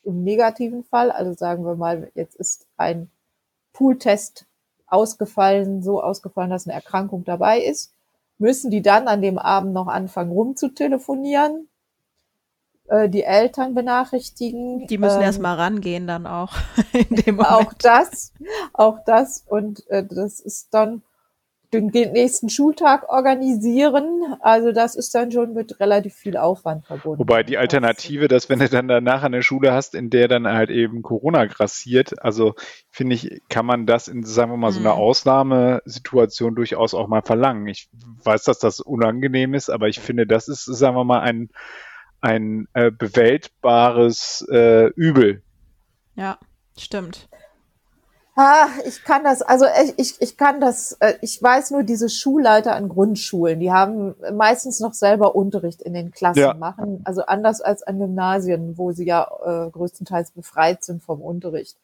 Im 0.03 0.23
negativen 0.23 0.85
Fall, 0.85 1.11
also 1.11 1.33
sagen 1.33 1.65
wir 1.65 1.75
mal, 1.75 2.11
jetzt 2.15 2.37
ist 2.37 2.67
ein 2.77 3.11
Pooltest 3.73 4.47
ausgefallen, 4.91 5.83
so 5.83 6.03
ausgefallen, 6.03 6.51
dass 6.51 6.67
eine 6.67 6.75
Erkrankung 6.75 7.25
dabei 7.25 7.61
ist, 7.61 7.93
müssen 8.39 8.71
die 8.71 8.83
dann 8.83 9.09
an 9.09 9.23
dem 9.23 9.39
Abend 9.39 9.73
noch 9.73 9.87
anfangen 9.87 10.33
rumzutelefonieren, 10.33 11.69
äh, 12.89 13.09
die 13.09 13.23
Eltern 13.23 13.75
benachrichtigen. 13.75 14.87
Die 14.87 14.99
müssen 14.99 15.19
ähm, 15.19 15.25
erstmal 15.25 15.57
rangehen 15.57 16.07
dann 16.07 16.27
auch. 16.27 16.53
in 16.93 17.17
dem 17.17 17.37
Moment. 17.37 17.53
Auch 17.53 17.73
das, 17.75 18.33
auch 18.73 18.99
das 19.05 19.45
und 19.47 19.89
äh, 19.89 20.05
das 20.05 20.41
ist 20.41 20.75
dann 20.75 21.03
den 21.73 22.13
nächsten 22.13 22.49
Schultag 22.49 23.09
organisieren. 23.09 24.35
Also 24.41 24.73
das 24.73 24.97
ist 24.97 25.15
dann 25.15 25.31
schon 25.31 25.55
mit 25.55 25.79
relativ 25.79 26.15
viel 26.15 26.37
Aufwand 26.37 26.85
verbunden. 26.87 27.21
Wobei 27.21 27.43
die 27.43 27.59
Alternative, 27.59 28.29
dass 28.29 28.49
wenn 28.49 28.59
du 28.59 28.69
dann 28.69 28.89
danach 28.89 29.23
eine 29.23 29.43
Schule 29.43 29.73
hast, 29.73 29.95
in 29.95 30.11
der 30.11 30.29
dann 30.29 30.47
halt 30.49 30.71
eben 30.71 31.03
Corona 31.03 31.47
grassiert, 31.47 32.23
also 32.23 32.55
finde 32.91 33.15
ich, 33.15 33.43
kann 33.49 33.67
man 33.67 33.87
das 33.87 34.09
in, 34.09 34.25
sagen 34.25 34.51
wir 34.51 34.57
mal, 34.57 34.73
so 34.73 34.81
einer 34.81 34.95
mhm. 34.95 35.01
Ausnahmesituation 35.01 36.55
durchaus 36.55 36.95
auch 36.95 37.07
mal 37.07 37.23
verlangen. 37.23 37.67
Ich 37.69 37.89
weiß, 38.25 38.45
dass 38.45 38.59
das 38.59 38.81
unangenehm 38.81 39.55
ist, 39.55 39.71
aber 39.71 39.89
ich 39.89 40.01
finde, 40.01 40.27
das 40.27 40.49
ist, 40.49 40.65
sagen 40.65 40.97
wir 40.97 41.05
mal, 41.05 41.21
ein, 41.21 41.51
ein 42.21 42.67
äh, 42.75 42.91
bewältbares 42.91 44.47
äh, 44.51 44.89
Übel. 44.95 45.43
Ja, 46.17 46.39
stimmt. 46.77 47.29
Ah, 48.43 48.71
ich 48.87 49.05
kann 49.05 49.23
das, 49.23 49.43
also 49.43 49.67
ich, 49.99 50.19
ich 50.19 50.39
kann 50.39 50.63
das, 50.63 50.97
äh, 51.01 51.13
ich 51.21 51.43
weiß 51.43 51.73
nur, 51.73 51.83
diese 51.83 52.09
Schulleiter 52.09 52.75
an 52.75 52.89
Grundschulen, 52.89 53.61
die 53.61 53.71
haben 53.71 54.15
meistens 54.33 54.81
noch 54.81 54.95
selber 54.95 55.37
Unterricht 55.37 55.83
in 55.83 55.93
den 55.93 56.11
Klassen 56.11 56.41
ja. 56.41 56.55
machen, 56.55 57.03
also 57.05 57.21
anders 57.27 57.61
als 57.61 57.83
an 57.83 57.99
Gymnasien, 57.99 58.79
wo 58.79 58.93
sie 58.93 59.05
ja 59.05 59.29
äh, 59.45 59.71
größtenteils 59.71 60.31
befreit 60.31 60.83
sind 60.83 61.03
vom 61.03 61.21
Unterricht. 61.21 61.77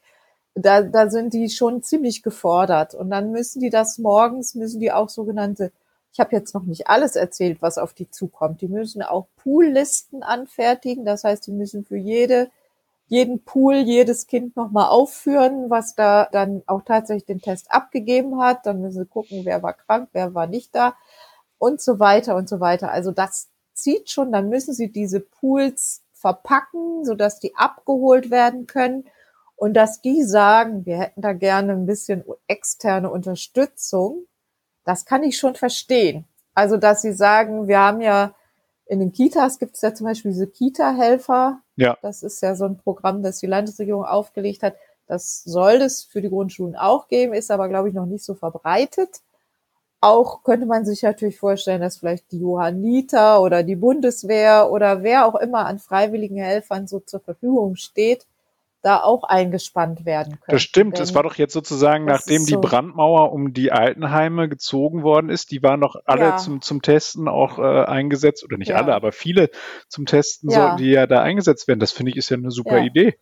Da, 0.55 0.81
da 0.81 1.11
sind 1.11 1.35
die 1.35 1.47
schon 1.51 1.83
ziemlich 1.83 2.23
gefordert 2.23 2.95
und 2.95 3.11
dann 3.11 3.29
müssen 3.29 3.59
die 3.59 3.69
das 3.69 3.99
morgens, 3.99 4.55
müssen 4.55 4.79
die 4.79 4.91
auch 4.91 5.09
sogenannte, 5.09 5.71
ich 6.11 6.19
habe 6.19 6.35
jetzt 6.35 6.55
noch 6.55 6.63
nicht 6.63 6.87
alles 6.87 7.15
erzählt, 7.15 7.61
was 7.61 7.77
auf 7.77 7.93
die 7.93 8.09
zukommt, 8.09 8.61
die 8.61 8.67
müssen 8.67 9.03
auch 9.03 9.27
Poollisten 9.43 10.23
anfertigen, 10.23 11.05
das 11.05 11.23
heißt, 11.23 11.45
die 11.45 11.51
müssen 11.51 11.85
für 11.85 11.97
jede 11.97 12.49
jeden 13.07 13.43
Pool, 13.43 13.75
jedes 13.75 14.27
Kind 14.27 14.55
nochmal 14.55 14.89
aufführen, 14.89 15.69
was 15.69 15.95
da 15.95 16.27
dann 16.31 16.63
auch 16.67 16.81
tatsächlich 16.83 17.25
den 17.25 17.41
Test 17.41 17.71
abgegeben 17.71 18.39
hat. 18.39 18.65
Dann 18.65 18.81
müssen 18.81 19.03
sie 19.03 19.09
gucken, 19.09 19.41
wer 19.43 19.63
war 19.63 19.73
krank, 19.73 20.09
wer 20.13 20.33
war 20.33 20.47
nicht 20.47 20.75
da 20.75 20.95
und 21.57 21.81
so 21.81 21.99
weiter 21.99 22.35
und 22.35 22.49
so 22.49 22.59
weiter. 22.59 22.91
Also 22.91 23.11
das 23.11 23.49
zieht 23.73 24.09
schon, 24.09 24.31
dann 24.31 24.49
müssen 24.49 24.73
sie 24.73 24.91
diese 24.91 25.19
Pools 25.19 26.03
verpacken, 26.13 27.05
sodass 27.05 27.39
die 27.39 27.55
abgeholt 27.55 28.31
werden 28.31 28.67
können 28.67 29.05
und 29.55 29.73
dass 29.73 30.01
die 30.01 30.23
sagen, 30.23 30.85
wir 30.85 30.97
hätten 30.97 31.21
da 31.21 31.33
gerne 31.33 31.73
ein 31.73 31.85
bisschen 31.85 32.23
externe 32.47 33.09
Unterstützung. 33.09 34.25
Das 34.83 35.05
kann 35.05 35.23
ich 35.23 35.37
schon 35.37 35.55
verstehen. 35.55 36.25
Also, 36.53 36.77
dass 36.77 37.01
sie 37.01 37.13
sagen, 37.13 37.67
wir 37.67 37.79
haben 37.79 38.01
ja 38.01 38.33
in 38.85 38.99
den 38.99 39.11
Kitas 39.11 39.59
gibt 39.59 39.75
es 39.75 39.81
ja 39.81 39.93
zum 39.93 40.05
Beispiel 40.05 40.31
diese 40.31 40.47
Kita-Helfer. 40.47 41.61
Ja. 41.77 41.97
Das 42.01 42.23
ist 42.23 42.41
ja 42.41 42.55
so 42.55 42.65
ein 42.65 42.77
Programm, 42.77 43.23
das 43.23 43.39
die 43.39 43.47
Landesregierung 43.47 44.03
aufgelegt 44.03 44.63
hat. 44.63 44.75
Das 45.07 45.43
soll 45.43 45.75
es 45.75 46.03
für 46.03 46.21
die 46.21 46.29
Grundschulen 46.29 46.75
auch 46.75 47.07
geben, 47.07 47.33
ist 47.33 47.49
aber, 47.49 47.69
glaube 47.69 47.87
ich, 47.87 47.95
noch 47.95 48.05
nicht 48.05 48.25
so 48.25 48.33
verbreitet. 48.33 49.21
Auch 50.01 50.43
könnte 50.43 50.65
man 50.65 50.85
sich 50.85 51.01
natürlich 51.03 51.39
vorstellen, 51.39 51.81
dass 51.81 51.97
vielleicht 51.97 52.31
die 52.31 52.39
Johanniter 52.39 53.41
oder 53.41 53.63
die 53.63 53.75
Bundeswehr 53.75 54.69
oder 54.71 55.01
wer 55.01 55.25
auch 55.25 55.35
immer 55.35 55.65
an 55.65 55.79
freiwilligen 55.79 56.37
Helfern 56.37 56.87
so 56.87 56.99
zur 56.99 57.19
Verfügung 57.19 57.75
steht, 57.75 58.27
da 58.81 59.01
auch 59.01 59.23
eingespannt 59.23 60.05
werden 60.05 60.39
können. 60.39 60.55
Das 60.55 60.61
stimmt. 60.61 60.99
Es 60.99 61.15
war 61.15 61.23
doch 61.23 61.35
jetzt 61.35 61.53
sozusagen, 61.53 62.05
nachdem 62.05 62.43
so 62.43 62.47
die 62.47 62.57
Brandmauer 62.57 63.31
um 63.33 63.53
die 63.53 63.71
Altenheime 63.71 64.47
gezogen 64.47 65.03
worden 65.03 65.29
ist, 65.29 65.51
die 65.51 65.63
waren 65.63 65.81
doch 65.81 65.95
alle 66.05 66.21
ja. 66.21 66.37
zum, 66.37 66.61
zum 66.61 66.81
Testen 66.81 67.27
auch 67.27 67.59
äh, 67.59 67.85
eingesetzt, 67.85 68.43
oder 68.43 68.57
nicht 68.57 68.69
ja. 68.69 68.77
alle, 68.77 68.93
aber 68.93 69.11
viele 69.11 69.49
zum 69.87 70.05
Testen, 70.05 70.49
ja. 70.49 70.71
So, 70.71 70.77
die 70.77 70.91
ja 70.91 71.07
da 71.07 71.21
eingesetzt 71.21 71.67
werden. 71.67 71.79
Das 71.79 71.91
finde 71.91 72.11
ich 72.11 72.17
ist 72.17 72.29
ja 72.29 72.37
eine 72.37 72.51
super 72.51 72.79
Idee. 72.79 73.17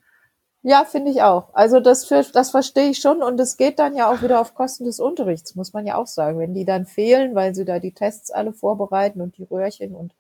Ja, 0.68 0.84
finde 0.84 1.12
ich 1.12 1.22
auch. 1.22 1.54
Also 1.54 1.80
das, 1.80 2.06
für, 2.06 2.26
das 2.34 2.50
verstehe 2.50 2.90
ich 2.90 2.98
schon 2.98 3.22
und 3.22 3.40
es 3.40 3.56
geht 3.56 3.78
dann 3.78 3.96
ja 3.96 4.12
auch 4.12 4.24
wieder 4.24 4.42
auf 4.42 4.56
Kosten 4.56 4.86
des 4.86 5.00
Unterrichts, 5.00 5.54
muss 5.54 5.74
man 5.74 5.86
ja 5.86 5.96
auch 5.96 6.08
sagen. 6.08 6.40
Wenn 6.40 6.56
die 6.56 6.66
dann 6.66 6.88
fehlen, 6.88 7.36
weil 7.36 7.54
sie 7.54 7.66
da 7.66 7.78
die 7.78 7.94
Tests 7.94 8.32
alle 8.32 8.52
vorbereiten 8.52 9.22
und 9.22 9.38
die 9.38 9.44
Röhrchen 9.44 9.94
und 9.94 10.16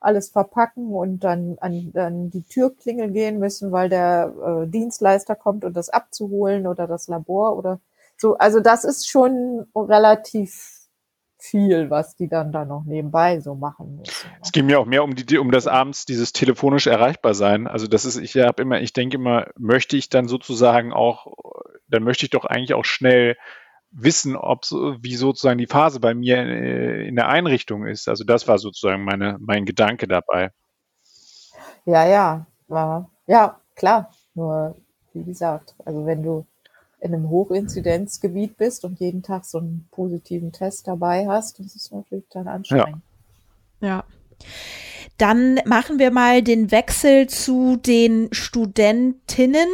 alles 0.00 0.30
verpacken 0.30 0.92
und 0.92 1.20
dann 1.20 1.58
an, 1.60 1.92
an 1.94 2.30
die 2.30 2.42
Türklingel 2.42 3.10
gehen 3.10 3.38
müssen, 3.38 3.70
weil 3.70 3.88
der 3.88 4.32
äh, 4.44 4.66
Dienstleister 4.68 5.36
kommt, 5.36 5.64
um 5.64 5.72
das 5.72 5.90
abzuholen 5.90 6.66
oder 6.66 6.86
das 6.86 7.08
Labor 7.08 7.56
oder 7.56 7.80
so. 8.16 8.36
Also 8.38 8.60
das 8.60 8.84
ist 8.84 9.08
schon 9.08 9.66
relativ 9.74 10.80
viel, 11.38 11.90
was 11.90 12.16
die 12.16 12.28
dann 12.28 12.52
da 12.52 12.64
noch 12.64 12.84
nebenbei 12.84 13.40
so 13.40 13.54
machen 13.54 13.96
müssen. 13.96 14.28
Es 14.42 14.52
ging 14.52 14.66
mir 14.66 14.78
auch 14.78 14.86
mehr 14.86 15.02
um 15.02 15.14
die, 15.14 15.38
um 15.38 15.50
das 15.50 15.66
abends 15.66 16.04
dieses 16.04 16.32
telefonisch 16.32 16.86
erreichbar 16.86 17.34
sein. 17.34 17.66
Also 17.66 17.86
das 17.86 18.04
ist, 18.04 18.16
ich 18.16 18.36
habe 18.36 18.62
immer, 18.62 18.80
ich 18.80 18.92
denke 18.92 19.16
immer, 19.16 19.46
möchte 19.58 19.96
ich 19.96 20.08
dann 20.08 20.28
sozusagen 20.28 20.92
auch, 20.92 21.34
dann 21.88 22.02
möchte 22.02 22.26
ich 22.26 22.30
doch 22.30 22.44
eigentlich 22.44 22.74
auch 22.74 22.84
schnell 22.84 23.36
wissen, 23.90 24.36
ob 24.36 24.64
so, 24.64 24.96
wie 25.02 25.16
sozusagen 25.16 25.58
die 25.58 25.66
Phase 25.66 26.00
bei 26.00 26.14
mir 26.14 26.38
äh, 26.38 27.08
in 27.08 27.16
der 27.16 27.28
Einrichtung 27.28 27.86
ist. 27.86 28.08
Also 28.08 28.24
das 28.24 28.46
war 28.48 28.58
sozusagen 28.58 29.04
meine, 29.04 29.36
mein 29.40 29.64
Gedanke 29.64 30.06
dabei. 30.06 30.52
Ja, 31.84 32.06
ja, 32.06 32.46
war, 32.68 33.10
ja, 33.26 33.60
klar. 33.74 34.10
Nur, 34.34 34.76
wie 35.12 35.24
gesagt, 35.24 35.74
also 35.84 36.06
wenn 36.06 36.22
du 36.22 36.46
in 37.00 37.14
einem 37.14 37.30
Hochinzidenzgebiet 37.30 38.56
bist 38.56 38.84
und 38.84 39.00
jeden 39.00 39.22
Tag 39.22 39.44
so 39.44 39.58
einen 39.58 39.88
positiven 39.90 40.52
Test 40.52 40.86
dabei 40.86 41.26
hast, 41.26 41.58
das 41.58 41.74
ist 41.74 41.92
natürlich 41.92 42.28
dann 42.30 42.46
anstrengend. 42.46 43.02
Ja. 43.80 43.88
ja. 43.88 44.04
Dann 45.16 45.60
machen 45.66 45.98
wir 45.98 46.10
mal 46.10 46.42
den 46.42 46.70
Wechsel 46.70 47.26
zu 47.26 47.76
den 47.76 48.28
Studentinnen. 48.32 49.68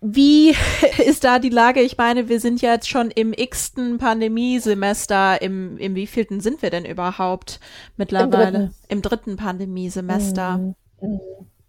Wie 0.00 0.54
ist 1.04 1.24
da 1.24 1.38
die 1.38 1.50
Lage? 1.50 1.80
Ich 1.80 1.98
meine, 1.98 2.28
wir 2.28 2.40
sind 2.40 2.62
jetzt 2.62 2.88
schon 2.88 3.10
im 3.10 3.32
x-ten 3.32 3.98
Pandemiesemester. 3.98 5.40
Im, 5.42 5.76
im 5.78 5.94
wievielten 5.94 6.40
sind 6.40 6.62
wir 6.62 6.70
denn 6.70 6.84
überhaupt 6.84 7.60
mittlerweile? 7.96 8.46
Im 8.46 8.52
dritten, 8.52 8.74
Im 8.88 9.02
dritten 9.02 9.36
Pandemiesemester. 9.36 10.58
Mhm. 10.58 10.74
Mhm. 11.00 11.20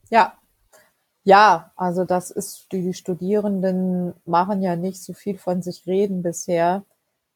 Ja. 0.09 0.37
Ja, 1.23 1.71
also 1.75 2.03
das 2.03 2.31
ist, 2.31 2.67
die 2.71 2.93
Studierenden 2.93 4.15
machen 4.25 4.61
ja 4.61 4.75
nicht 4.75 5.03
so 5.03 5.13
viel 5.13 5.37
von 5.37 5.61
sich 5.61 5.85
reden 5.85 6.23
bisher. 6.23 6.83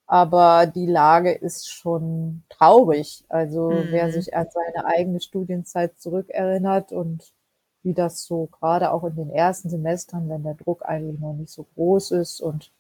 Aber 0.08 0.68
die 0.68 0.86
Lage 0.86 1.32
ist 1.32 1.70
schon 1.70 2.44
traurig. 2.50 3.26
Also 3.28 3.70
mhm. 3.72 3.88
wer 3.90 4.12
sich 4.12 4.36
an 4.36 4.48
seine 4.52 4.86
eigene 4.86 5.20
Studienzeit 5.20 6.00
zurückerinnert 6.00 6.92
und 6.92 7.34
wie 7.86 7.94
das 7.94 8.26
so 8.26 8.48
gerade 8.48 8.92
auch 8.92 9.04
in 9.04 9.16
den 9.16 9.30
ersten 9.30 9.70
Semestern, 9.70 10.28
wenn 10.28 10.44
der 10.44 10.56
Druck 10.56 10.84
eigentlich 10.84 11.20
noch 11.20 11.34
nicht 11.34 11.52
so 11.52 11.68
groß 11.76 12.12
ist 12.12 12.42
und 12.42 12.72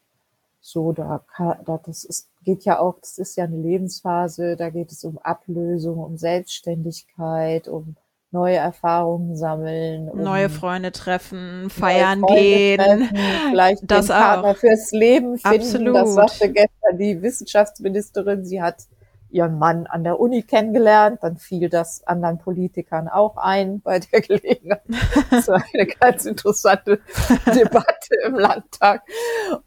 so, 0.59 0.93
da, 0.93 1.23
da 1.37 1.79
das 1.85 2.03
ist, 2.03 2.31
geht 2.43 2.65
ja 2.65 2.79
auch, 2.79 2.99
das 2.99 3.19
ist 3.19 3.37
ja 3.37 3.43
eine 3.43 3.57
Lebensphase, 3.57 4.55
da 4.55 4.71
geht 4.71 4.91
es 4.91 5.03
um 5.03 5.19
Ablösung, 5.19 5.99
um 5.99 6.17
Selbstständigkeit, 6.17 7.67
um 7.67 7.95
neue 8.31 8.55
Erfahrungen 8.55 9.37
sammeln, 9.37 10.09
um 10.09 10.23
neue 10.23 10.49
Freunde 10.49 10.91
treffen, 10.91 11.69
feiern 11.69 12.21
Freunde 12.21 12.41
gehen, 12.41 12.77
treffen, 12.79 13.17
vielleicht 13.51 13.83
das 13.91 14.07
den 14.07 14.15
Partner 14.15 14.49
auch. 14.49 14.57
fürs 14.57 14.91
Leben 14.91 15.37
finden. 15.37 15.61
Absolut. 15.61 15.95
Das 15.95 16.13
sagte 16.15 16.51
gestern 16.51 16.97
die 16.97 17.21
Wissenschaftsministerin. 17.21 18.43
Sie 18.43 18.59
hat 18.59 18.87
ihren 19.29 19.57
Mann 19.57 19.88
an 19.88 20.03
der 20.03 20.19
Uni 20.19 20.43
kennengelernt, 20.43 21.19
dann 21.21 21.38
fiel 21.38 21.69
das 21.69 22.05
anderen 22.07 22.38
Politikern 22.38 23.07
auch 23.07 23.38
ein 23.38 23.81
bei 23.81 23.99
der 23.99 24.21
Gelegenheit. 24.21 24.81
Das 25.29 25.47
war 25.47 25.63
eine 25.73 25.88
ganz 25.88 26.25
interessante 26.25 26.99
Debatte 27.47 28.15
im 28.25 28.35
Landtag. 28.35 29.03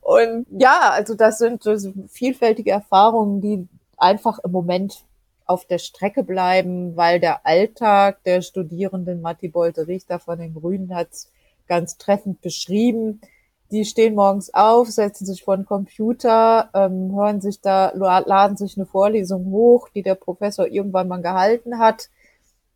Und 0.00 0.46
ja, 0.50 0.90
also 0.90 1.14
das 1.14 1.38
sind 1.38 1.62
so 1.62 1.76
vielfältige 2.08 2.70
Erfahrungen, 2.70 3.40
die 3.40 3.68
einfach 3.96 4.38
im 4.38 4.52
Moment 4.52 5.04
auf 5.44 5.66
der 5.66 5.78
Strecke 5.78 6.22
bleiben, 6.22 6.96
weil 6.96 7.20
der 7.20 7.46
Alltag 7.46 8.22
der 8.24 8.42
Studierenden, 8.42 9.22
Matti 9.22 9.48
Bolte-Richter 9.48 10.18
von 10.18 10.38
den 10.38 10.54
Grünen 10.54 10.94
hat 10.94 11.08
es 11.10 11.30
ganz 11.66 11.96
treffend 11.98 12.40
beschrieben, 12.40 13.20
die 13.70 13.84
stehen 13.84 14.14
morgens 14.14 14.52
auf, 14.54 14.88
setzen 14.88 15.26
sich 15.26 15.44
vor 15.44 15.56
den 15.56 15.66
Computer, 15.66 16.70
ähm, 16.74 17.14
hören 17.14 17.40
sich 17.40 17.60
da, 17.60 17.92
laden 17.94 18.56
sich 18.56 18.76
eine 18.76 18.86
Vorlesung 18.86 19.46
hoch, 19.46 19.88
die 19.90 20.02
der 20.02 20.14
Professor 20.14 20.66
irgendwann 20.66 21.08
mal 21.08 21.20
gehalten 21.20 21.78
hat, 21.78 22.08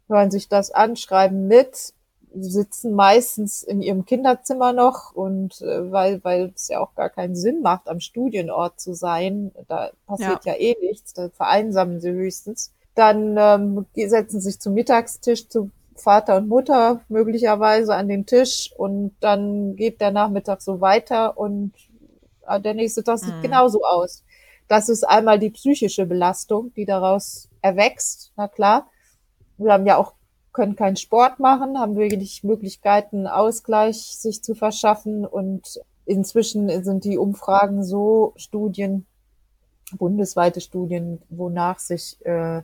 hören 0.09 0.31
sich 0.31 0.49
das 0.49 0.71
an, 0.71 0.97
schreiben 0.97 1.47
mit, 1.49 1.95
sitzen 2.35 2.95
meistens 2.95 3.63
in 3.63 3.83
ihrem 3.83 4.05
Kinderzimmer 4.05 4.73
noch 4.73 5.15
und 5.15 5.61
äh, 5.63 5.91
weil, 5.91 6.23
weil 6.25 6.53
es 6.55 6.69
ja 6.69 6.81
auch 6.81 6.95
gar 6.95 7.11
keinen 7.11 7.37
Sinn 7.37 7.63
macht, 7.63 7.89
am 7.89 8.01
Studienort 8.01 8.81
zu 8.81 8.95
sein, 8.95 9.53
da 9.69 9.91
passiert 10.07 10.45
ja, 10.45 10.55
ja 10.55 10.59
eh 10.59 10.77
nichts, 10.81 11.13
da 11.15 11.29
vereinsamen 11.31 12.01
sie 12.01 12.11
höchstens. 12.11 12.73
Dann 12.95 13.37
ähm, 13.39 13.87
setzen 13.95 14.41
sich 14.41 14.61
zum 14.61 14.75
Mittagstisch 14.75 15.49
zu 15.49 15.71
Vater 15.97 16.37
und 16.37 16.49
Mutter 16.49 17.01
möglicherweise 17.09 17.95
an 17.95 18.09
den 18.09 18.27
Tisch 18.27 18.73
und 18.77 19.15
dann 19.21 19.77
geht 19.77 20.01
der 20.01 20.11
Nachmittag 20.11 20.63
so 20.63 20.81
weiter 20.81 21.37
und 21.39 21.73
äh, 22.47 22.61
der 22.61 22.75
nächste 22.75 23.05
Tag 23.05 23.19
sieht 23.19 23.37
mhm. 23.37 23.43
genauso 23.43 23.83
aus. 23.85 24.25
Das 24.69 24.89
ist 24.89 25.05
einmal 25.05 25.39
die 25.39 25.51
psychische 25.51 26.07
Belastung, 26.07 26.73
die 26.75 26.87
daraus 26.87 27.49
erwächst, 27.61 28.33
na 28.37 28.49
klar. 28.49 28.89
Wir 29.59 29.75
haben 29.75 29.87
ja 29.87 29.97
auch 29.97 30.15
können 30.53 30.77
keinen 30.77 30.97
Sport 30.97 31.41
machen, 31.41 31.79
haben 31.79 31.97
wenig 31.97 32.45
Möglichkeiten, 32.45 33.27
Ausgleich 33.27 34.19
sich 34.19 34.43
zu 34.43 34.55
verschaffen. 34.55 35.25
Und 35.25 35.81
inzwischen 36.05 36.85
sind 36.85 37.05
die 37.05 37.19
Umfragen 37.19 37.85
so 37.85 38.35
Studien, 38.37 39.07
bundesweite 39.97 40.61
Studien, 40.61 41.23
wonach 41.31 41.79
sich 41.79 42.19
äh, 42.25 42.63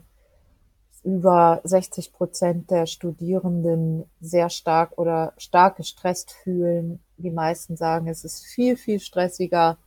über 1.09 1.59
60 1.63 2.13
Prozent 2.13 2.69
der 2.69 2.85
Studierenden 2.85 4.05
sehr 4.21 4.51
stark 4.51 4.95
oder 4.99 5.33
stark 5.37 5.77
gestresst 5.77 6.31
fühlen. 6.31 6.99
Die 7.17 7.31
meisten 7.31 7.75
sagen, 7.77 8.07
es 8.07 8.23
ist 8.23 8.45
viel, 8.45 8.77
viel 8.77 8.99
stressiger, 8.99 9.77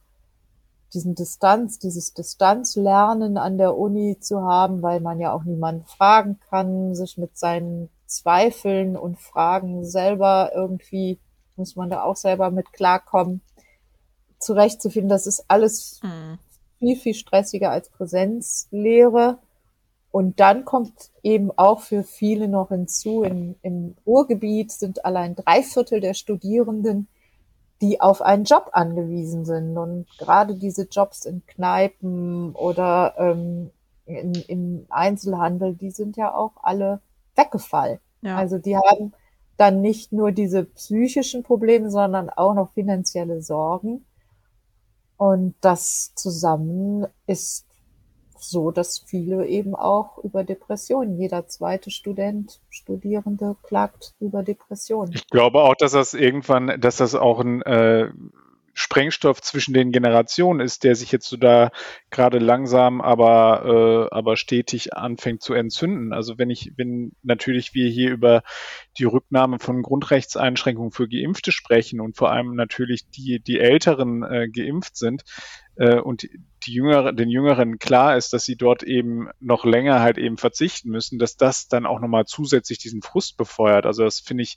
diesen 0.92 1.14
Distanz, 1.14 1.78
dieses 1.78 2.12
Distanzlernen 2.12 3.38
an 3.38 3.56
der 3.56 3.78
Uni 3.78 4.18
zu 4.18 4.42
haben, 4.42 4.82
weil 4.82 4.98
man 4.98 5.20
ja 5.20 5.32
auch 5.32 5.44
niemanden 5.44 5.84
fragen 5.86 6.40
kann, 6.50 6.96
sich 6.96 7.16
mit 7.18 7.38
seinen 7.38 7.88
Zweifeln 8.06 8.96
und 8.96 9.20
Fragen 9.20 9.84
selber 9.84 10.50
irgendwie, 10.52 11.20
muss 11.54 11.76
man 11.76 11.88
da 11.88 12.02
auch 12.02 12.16
selber 12.16 12.50
mit 12.50 12.72
klarkommen, 12.72 13.42
zurechtzufinden. 14.40 15.08
Das 15.08 15.28
ist 15.28 15.44
alles 15.46 16.00
mhm. 16.02 16.40
viel, 16.80 16.96
viel 16.96 17.14
stressiger 17.14 17.70
als 17.70 17.90
Präsenzlehre. 17.90 19.38
Und 20.12 20.40
dann 20.40 20.66
kommt 20.66 21.10
eben 21.22 21.50
auch 21.56 21.80
für 21.80 22.04
viele 22.04 22.46
noch 22.46 22.68
hinzu, 22.68 23.22
in, 23.22 23.56
im 23.62 23.96
Ruhrgebiet 24.06 24.70
sind 24.70 25.06
allein 25.06 25.34
drei 25.34 25.62
Viertel 25.62 26.00
der 26.00 26.12
Studierenden, 26.12 27.08
die 27.80 28.00
auf 28.00 28.20
einen 28.20 28.44
Job 28.44 28.68
angewiesen 28.72 29.46
sind. 29.46 29.76
Und 29.78 30.06
gerade 30.18 30.54
diese 30.54 30.82
Jobs 30.82 31.24
in 31.24 31.44
Kneipen 31.46 32.54
oder 32.54 33.14
ähm, 33.16 33.70
in, 34.04 34.34
im 34.34 34.86
Einzelhandel, 34.90 35.74
die 35.74 35.90
sind 35.90 36.18
ja 36.18 36.34
auch 36.34 36.52
alle 36.62 37.00
weggefallen. 37.34 37.98
Ja. 38.20 38.36
Also 38.36 38.58
die 38.58 38.76
haben 38.76 39.14
dann 39.56 39.80
nicht 39.80 40.12
nur 40.12 40.30
diese 40.30 40.64
psychischen 40.64 41.42
Probleme, 41.42 41.90
sondern 41.90 42.28
auch 42.28 42.52
noch 42.52 42.72
finanzielle 42.72 43.40
Sorgen. 43.40 44.04
Und 45.16 45.54
das 45.62 46.12
zusammen 46.16 47.06
ist 47.26 47.66
so, 48.42 48.70
dass 48.70 48.98
viele 48.98 49.46
eben 49.46 49.74
auch 49.74 50.18
über 50.18 50.44
Depressionen, 50.44 51.18
jeder 51.18 51.46
zweite 51.46 51.90
Student, 51.90 52.60
Studierende 52.70 53.56
klagt 53.62 54.14
über 54.20 54.42
Depressionen. 54.42 55.12
Ich 55.14 55.28
glaube 55.28 55.60
auch, 55.62 55.74
dass 55.74 55.92
das 55.92 56.14
irgendwann, 56.14 56.80
dass 56.80 56.96
das 56.96 57.14
auch 57.14 57.40
ein 57.40 57.62
äh, 57.62 58.10
Sprengstoff 58.74 59.42
zwischen 59.42 59.74
den 59.74 59.92
Generationen 59.92 60.60
ist, 60.60 60.84
der 60.84 60.94
sich 60.94 61.12
jetzt 61.12 61.28
so 61.28 61.36
da 61.36 61.70
gerade 62.10 62.38
langsam, 62.38 63.00
aber 63.00 64.08
äh, 64.10 64.14
aber 64.14 64.36
stetig 64.36 64.94
anfängt 64.94 65.42
zu 65.42 65.52
entzünden. 65.52 66.12
Also 66.12 66.38
wenn 66.38 66.48
ich, 66.48 66.72
wenn 66.76 67.12
natürlich 67.22 67.74
wir 67.74 67.88
hier 67.90 68.10
über 68.10 68.42
die 68.98 69.04
Rücknahme 69.04 69.58
von 69.58 69.82
Grundrechtseinschränkungen 69.82 70.90
für 70.90 71.06
Geimpfte 71.06 71.52
sprechen 71.52 72.00
und 72.00 72.16
vor 72.16 72.32
allem 72.32 72.54
natürlich 72.54 73.08
die 73.10 73.40
die 73.40 73.60
Älteren 73.60 74.22
äh, 74.22 74.48
geimpft 74.48 74.96
sind, 74.96 75.22
äh, 75.76 75.98
und 75.98 76.28
die 76.66 76.72
Jüngere, 76.72 77.12
den 77.12 77.28
Jüngeren 77.28 77.78
klar 77.78 78.16
ist, 78.16 78.32
dass 78.32 78.44
sie 78.44 78.56
dort 78.56 78.82
eben 78.82 79.28
noch 79.40 79.64
länger 79.64 80.00
halt 80.00 80.18
eben 80.18 80.36
verzichten 80.36 80.90
müssen, 80.90 81.18
dass 81.18 81.36
das 81.36 81.68
dann 81.68 81.86
auch 81.86 82.00
nochmal 82.00 82.24
zusätzlich 82.26 82.78
diesen 82.78 83.02
Frust 83.02 83.36
befeuert. 83.36 83.86
Also 83.86 84.04
das 84.04 84.20
finde 84.20 84.42
ich, 84.42 84.56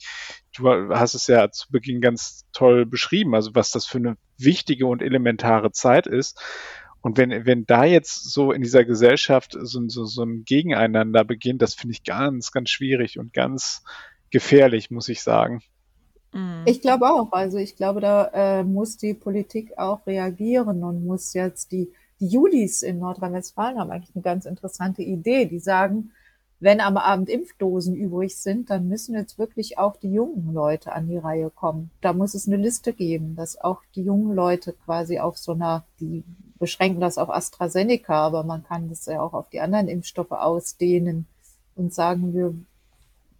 du 0.55 0.69
hast 0.93 1.13
es 1.13 1.27
ja 1.27 1.49
zu 1.51 1.71
Beginn 1.71 2.01
ganz 2.01 2.45
toll 2.53 2.85
beschrieben, 2.85 3.35
also 3.35 3.55
was 3.55 3.71
das 3.71 3.85
für 3.85 3.97
eine 3.97 4.17
wichtige 4.37 4.87
und 4.87 5.01
elementare 5.01 5.71
Zeit 5.71 6.07
ist. 6.07 6.41
Und 7.01 7.17
wenn, 7.17 7.45
wenn 7.45 7.65
da 7.65 7.85
jetzt 7.85 8.31
so 8.31 8.51
in 8.51 8.61
dieser 8.61 8.83
Gesellschaft 8.83 9.55
so, 9.59 9.87
so, 9.87 10.05
so 10.05 10.23
ein 10.23 10.43
Gegeneinander 10.43 11.23
beginnt, 11.23 11.61
das 11.61 11.75
finde 11.75 11.93
ich 11.93 12.03
ganz, 12.03 12.51
ganz 12.51 12.71
schwierig 12.71 13.19
und 13.19 13.31
ganz 13.31 13.83
gefährlich, 14.31 14.89
muss 14.89 15.07
ich 15.09 15.21
sagen. 15.21 15.61
Mhm. 16.35 16.63
Ich 16.65 16.81
glaube 16.81 17.09
auch. 17.09 17.31
Also 17.31 17.57
ich 17.57 17.75
glaube, 17.75 18.01
da 18.01 18.29
äh, 18.33 18.63
muss 18.63 18.97
die 18.97 19.13
Politik 19.13 19.77
auch 19.77 20.05
reagieren 20.05 20.83
und 20.83 21.05
muss 21.05 21.33
jetzt 21.33 21.71
die, 21.71 21.91
die 22.19 22.27
Julis 22.27 22.83
in 22.83 22.99
Nordrhein-Westfalen 22.99 23.79
haben 23.79 23.89
eigentlich 23.89 24.15
eine 24.15 24.23
ganz 24.23 24.45
interessante 24.45 25.01
Idee. 25.01 25.45
Die 25.45 25.59
sagen, 25.59 26.11
wenn 26.59 26.81
am 26.81 26.97
Abend 26.97 27.29
Impfdosen 27.29 27.95
übrig 27.95 28.37
sind, 28.37 28.69
dann 28.69 28.87
müssen 28.87 29.15
jetzt 29.15 29.39
wirklich 29.39 29.77
auch 29.77 29.95
die 29.95 30.11
jungen 30.11 30.53
Leute 30.53 30.91
an 30.91 31.07
die 31.07 31.17
Reihe 31.17 31.49
kommen. 31.49 31.91
Da 32.01 32.11
muss 32.11 32.33
es 32.33 32.47
eine 32.47 32.57
Liste 32.57 32.91
geben, 32.91 33.35
dass 33.35 33.59
auch 33.59 33.81
die 33.95 34.03
jungen 34.03 34.35
Leute 34.35 34.73
quasi 34.73 35.19
auf 35.19 35.37
so 35.37 35.53
einer, 35.53 35.85
die 35.99 36.23
beschränken 36.59 37.01
das 37.01 37.17
auf 37.17 37.29
AstraZeneca, 37.29 38.13
aber 38.13 38.43
man 38.43 38.63
kann 38.63 38.89
das 38.89 39.05
ja 39.05 39.21
auch 39.21 39.33
auf 39.33 39.49
die 39.49 39.59
anderen 39.59 39.87
Impfstoffe 39.87 40.31
ausdehnen 40.31 41.27
und 41.75 41.93
sagen, 41.93 42.33
wir 42.33 42.55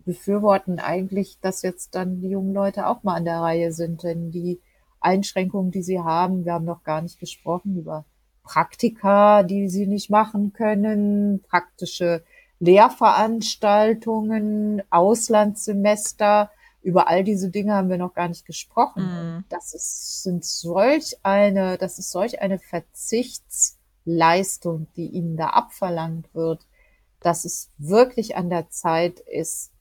befürworten 0.06 0.80
eigentlich, 0.80 1.38
dass 1.42 1.62
jetzt 1.62 1.94
dann 1.96 2.22
die 2.22 2.30
jungen 2.30 2.54
Leute 2.54 2.88
auch 2.88 3.04
mal 3.04 3.16
an 3.16 3.26
der 3.26 3.42
Reihe 3.42 3.72
sind, 3.72 4.04
denn 4.04 4.32
die 4.32 4.60
Einschränkungen, 5.00 5.72
die 5.72 5.84
sie 5.84 6.00
haben, 6.00 6.46
wir 6.46 6.54
haben 6.54 6.66
noch 6.66 6.84
gar 6.84 7.02
nicht 7.02 7.20
gesprochen 7.20 7.78
über 7.78 8.06
Praktika, 8.44 9.44
die 9.44 9.70
sie 9.70 9.88
nicht 9.88 10.10
machen 10.10 10.54
können, 10.54 11.44
praktische 11.50 12.24
Lehrveranstaltungen, 12.60 14.82
Auslandssemester, 14.90 16.52
über 16.82 17.10
all 17.10 17.24
diese 17.24 17.50
Dinge 17.50 17.74
haben 17.74 17.90
wir 17.90 17.98
noch 17.98 18.14
gar 18.14 18.28
nicht 18.28 18.46
gesprochen. 18.46 19.04
Mm. 19.04 19.46
Das 19.50 19.74
ist, 19.74 20.22
sind 20.22 20.46
solch 20.46 21.18
eine, 21.24 21.80
das 21.80 21.98
ist 21.98 22.12
solch 22.12 22.42
eine 22.42 22.60
Verzichtsleistung, 22.60 24.86
die 24.96 25.08
ihnen 25.08 25.36
da 25.36 25.48
abverlangt 25.48 26.32
wird, 26.36 26.68
dass 27.22 27.44
es 27.44 27.72
wirklich 27.80 28.38
an 28.38 28.52
der 28.52 28.70
Zeit 28.70 29.20
ist, 29.20 29.72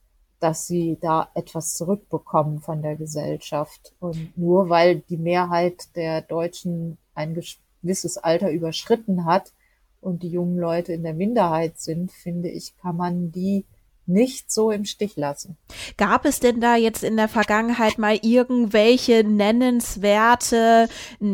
dass 0.45 0.67
sie 0.67 0.99
da 1.01 1.31
etwas 1.33 1.75
zurückbekommen 1.75 2.59
von 2.59 2.83
der 2.83 2.95
Gesellschaft. 2.97 3.95
Und 3.99 4.37
nur 4.37 4.69
weil 4.69 4.99
die 4.99 5.17
Mehrheit 5.17 5.95
der 5.95 6.21
Deutschen 6.21 6.99
ein 7.15 7.35
gewisses 7.81 8.19
Alter 8.19 8.51
überschritten 8.51 9.25
hat 9.25 9.53
und 10.01 10.21
die 10.21 10.29
jungen 10.29 10.59
Leute 10.59 10.93
in 10.93 11.01
der 11.01 11.15
Minderheit 11.15 11.79
sind, 11.79 12.11
finde 12.11 12.49
ich, 12.49 12.77
kann 12.77 12.95
man 12.95 13.31
die 13.31 13.65
nicht 14.07 14.51
so 14.51 14.71
im 14.71 14.85
Stich 14.85 15.15
lassen. 15.15 15.57
Gab 15.97 16.25
es 16.25 16.39
denn 16.39 16.61
da 16.61 16.75
jetzt 16.75 17.03
in 17.03 17.17
der 17.17 17.27
Vergangenheit 17.27 17.97
mal 17.97 18.19
irgendwelche 18.21 19.23
nennenswerte 19.23 20.87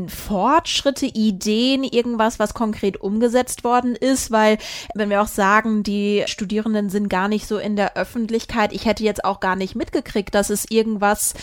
Fortschritte, 0.07 1.05
Ideen, 1.05 1.84
irgendwas, 1.84 2.39
was 2.39 2.53
konkret 2.53 2.99
umgesetzt 3.01 3.63
worden 3.63 3.95
ist? 3.95 4.31
Weil, 4.31 4.57
wenn 4.95 5.10
wir 5.10 5.21
auch 5.21 5.27
sagen, 5.27 5.84
die 5.84 6.23
Studierenden 6.27 6.89
sind 6.89 7.10
gar 7.10 7.27
nicht 7.27 7.47
so 7.47 7.57
in 7.57 7.75
der 7.75 7.95
Öffentlichkeit, 7.97 8.73
ich 8.73 8.86
hätte 8.86 9.03
jetzt 9.03 9.25
auch 9.25 9.39
gar 9.39 9.55
nicht 9.55 9.75
mitgekriegt, 9.75 10.34
dass 10.34 10.49
es 10.49 10.65
irgendwas 10.69 11.34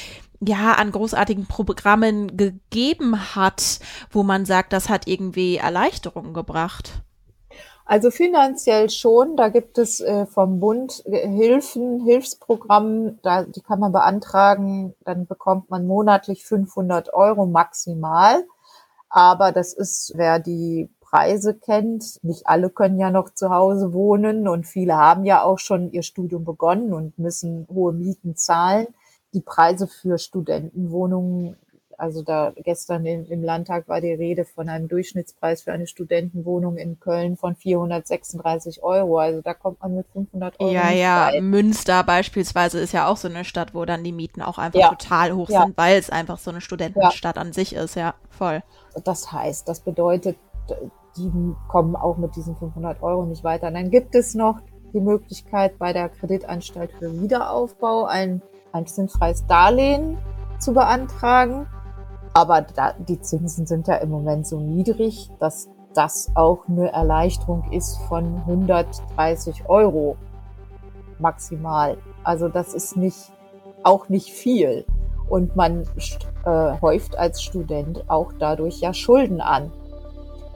ja, 0.40 0.74
an 0.74 0.92
großartigen 0.92 1.46
Programmen 1.46 2.36
gegeben 2.36 3.34
hat, 3.34 3.80
wo 4.10 4.22
man 4.22 4.44
sagt, 4.44 4.72
das 4.72 4.88
hat 4.88 5.08
irgendwie 5.08 5.56
Erleichterungen 5.56 6.32
gebracht. 6.32 7.02
Also 7.88 8.10
finanziell 8.10 8.90
schon. 8.90 9.34
Da 9.34 9.48
gibt 9.48 9.78
es 9.78 10.02
äh, 10.02 10.26
vom 10.26 10.60
Bund 10.60 11.02
äh, 11.06 11.26
Hilfen, 11.26 12.04
Hilfsprogramm, 12.04 13.18
da, 13.22 13.44
die 13.44 13.62
kann 13.62 13.80
man 13.80 13.92
beantragen. 13.92 14.94
Dann 15.04 15.26
bekommt 15.26 15.70
man 15.70 15.86
monatlich 15.86 16.44
500 16.44 17.14
Euro 17.14 17.46
maximal. 17.46 18.44
Aber 19.08 19.52
das 19.52 19.72
ist, 19.72 20.12
wer 20.16 20.38
die 20.38 20.90
Preise 21.00 21.54
kennt. 21.54 22.22
Nicht 22.22 22.46
alle 22.46 22.68
können 22.68 22.98
ja 23.00 23.10
noch 23.10 23.30
zu 23.32 23.48
Hause 23.48 23.94
wohnen 23.94 24.48
und 24.48 24.66
viele 24.66 24.94
haben 24.94 25.24
ja 25.24 25.42
auch 25.42 25.58
schon 25.58 25.90
ihr 25.90 26.02
Studium 26.02 26.44
begonnen 26.44 26.92
und 26.92 27.18
müssen 27.18 27.66
hohe 27.72 27.94
Mieten 27.94 28.36
zahlen. 28.36 28.88
Die 29.32 29.40
Preise 29.40 29.86
für 29.86 30.18
Studentenwohnungen 30.18 31.56
also 31.98 32.22
da 32.22 32.52
gestern 32.56 33.04
in, 33.04 33.26
im 33.26 33.42
Landtag 33.42 33.88
war 33.88 34.00
die 34.00 34.12
Rede 34.12 34.44
von 34.44 34.68
einem 34.68 34.88
Durchschnittspreis 34.88 35.62
für 35.62 35.72
eine 35.72 35.86
Studentenwohnung 35.86 36.76
in 36.76 36.98
Köln 37.00 37.36
von 37.36 37.56
436 37.56 38.82
Euro. 38.82 39.18
Also 39.18 39.42
da 39.42 39.52
kommt 39.52 39.80
man 39.82 39.96
mit 39.96 40.06
500 40.12 40.60
Euro. 40.60 40.72
Ja, 40.72 40.90
ja. 40.90 41.26
Weit. 41.32 41.42
Münster 41.42 42.04
beispielsweise 42.04 42.78
ist 42.78 42.92
ja 42.92 43.08
auch 43.08 43.16
so 43.16 43.28
eine 43.28 43.44
Stadt, 43.44 43.74
wo 43.74 43.84
dann 43.84 44.04
die 44.04 44.12
Mieten 44.12 44.42
auch 44.42 44.58
einfach 44.58 44.78
ja. 44.78 44.88
total 44.88 45.32
hoch 45.32 45.50
ja. 45.50 45.64
sind, 45.64 45.76
weil 45.76 45.98
es 45.98 46.08
einfach 46.08 46.38
so 46.38 46.50
eine 46.50 46.60
Studentenstadt 46.60 47.36
ja. 47.36 47.42
an 47.42 47.52
sich 47.52 47.74
ist. 47.74 47.96
Ja, 47.96 48.14
voll. 48.30 48.62
Das 49.04 49.32
heißt, 49.32 49.68
das 49.68 49.80
bedeutet, 49.80 50.38
die 51.16 51.30
kommen 51.68 51.96
auch 51.96 52.16
mit 52.16 52.36
diesen 52.36 52.56
500 52.56 53.02
Euro 53.02 53.26
nicht 53.26 53.44
weiter. 53.44 53.68
Und 53.68 53.74
dann 53.74 53.90
gibt 53.90 54.14
es 54.14 54.34
noch 54.34 54.60
die 54.92 55.00
Möglichkeit 55.00 55.78
bei 55.78 55.92
der 55.92 56.08
Kreditanstalt 56.08 56.92
für 56.92 57.20
Wiederaufbau 57.20 58.04
ein 58.06 58.40
ein 58.72 58.86
zinsfreies 58.86 59.46
Darlehen 59.46 60.18
zu 60.58 60.72
beantragen. 60.72 61.66
Aber 62.34 62.62
da, 62.62 62.92
die 62.92 63.20
Zinsen 63.20 63.66
sind 63.66 63.88
ja 63.88 63.96
im 63.96 64.10
Moment 64.10 64.46
so 64.46 64.60
niedrig, 64.60 65.30
dass 65.38 65.68
das 65.94 66.30
auch 66.34 66.68
eine 66.68 66.92
Erleichterung 66.92 67.64
ist 67.72 67.98
von 68.08 68.36
130 68.46 69.68
Euro 69.68 70.16
maximal. 71.18 71.98
Also 72.22 72.48
das 72.48 72.74
ist 72.74 72.96
nicht, 72.96 73.32
auch 73.82 74.08
nicht 74.08 74.30
viel. 74.30 74.84
Und 75.28 75.56
man 75.56 75.82
äh, 76.44 76.80
häuft 76.80 77.18
als 77.18 77.42
Student 77.42 78.04
auch 78.08 78.32
dadurch 78.38 78.80
ja 78.80 78.94
Schulden 78.94 79.40
an. 79.40 79.72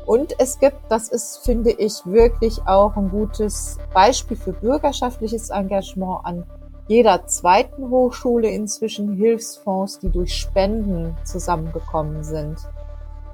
Und 0.06 0.34
es 0.38 0.58
gibt, 0.58 0.78
das 0.88 1.08
ist, 1.08 1.38
finde 1.44 1.70
ich, 1.70 2.04
wirklich 2.04 2.60
auch 2.66 2.96
ein 2.96 3.10
gutes 3.10 3.78
Beispiel 3.94 4.36
für 4.36 4.52
bürgerschaftliches 4.52 5.50
Engagement 5.50 6.24
an 6.24 6.44
jeder 6.88 7.26
zweiten 7.26 7.90
Hochschule 7.90 8.48
inzwischen 8.48 9.14
Hilfsfonds, 9.14 9.98
die 10.00 10.10
durch 10.10 10.34
Spenden 10.34 11.16
zusammengekommen 11.24 12.24
sind, 12.24 12.58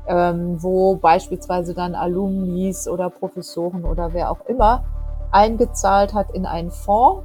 ähm, 0.06 0.62
wo 0.62 0.96
beispielsweise 0.96 1.74
dann 1.74 1.94
Alumnis 1.94 2.88
oder 2.88 3.10
Professoren 3.10 3.84
oder 3.84 4.12
wer 4.12 4.30
auch 4.30 4.46
immer 4.46 4.84
eingezahlt 5.30 6.14
hat 6.14 6.30
in 6.32 6.46
einen 6.46 6.70
Fonds 6.70 7.24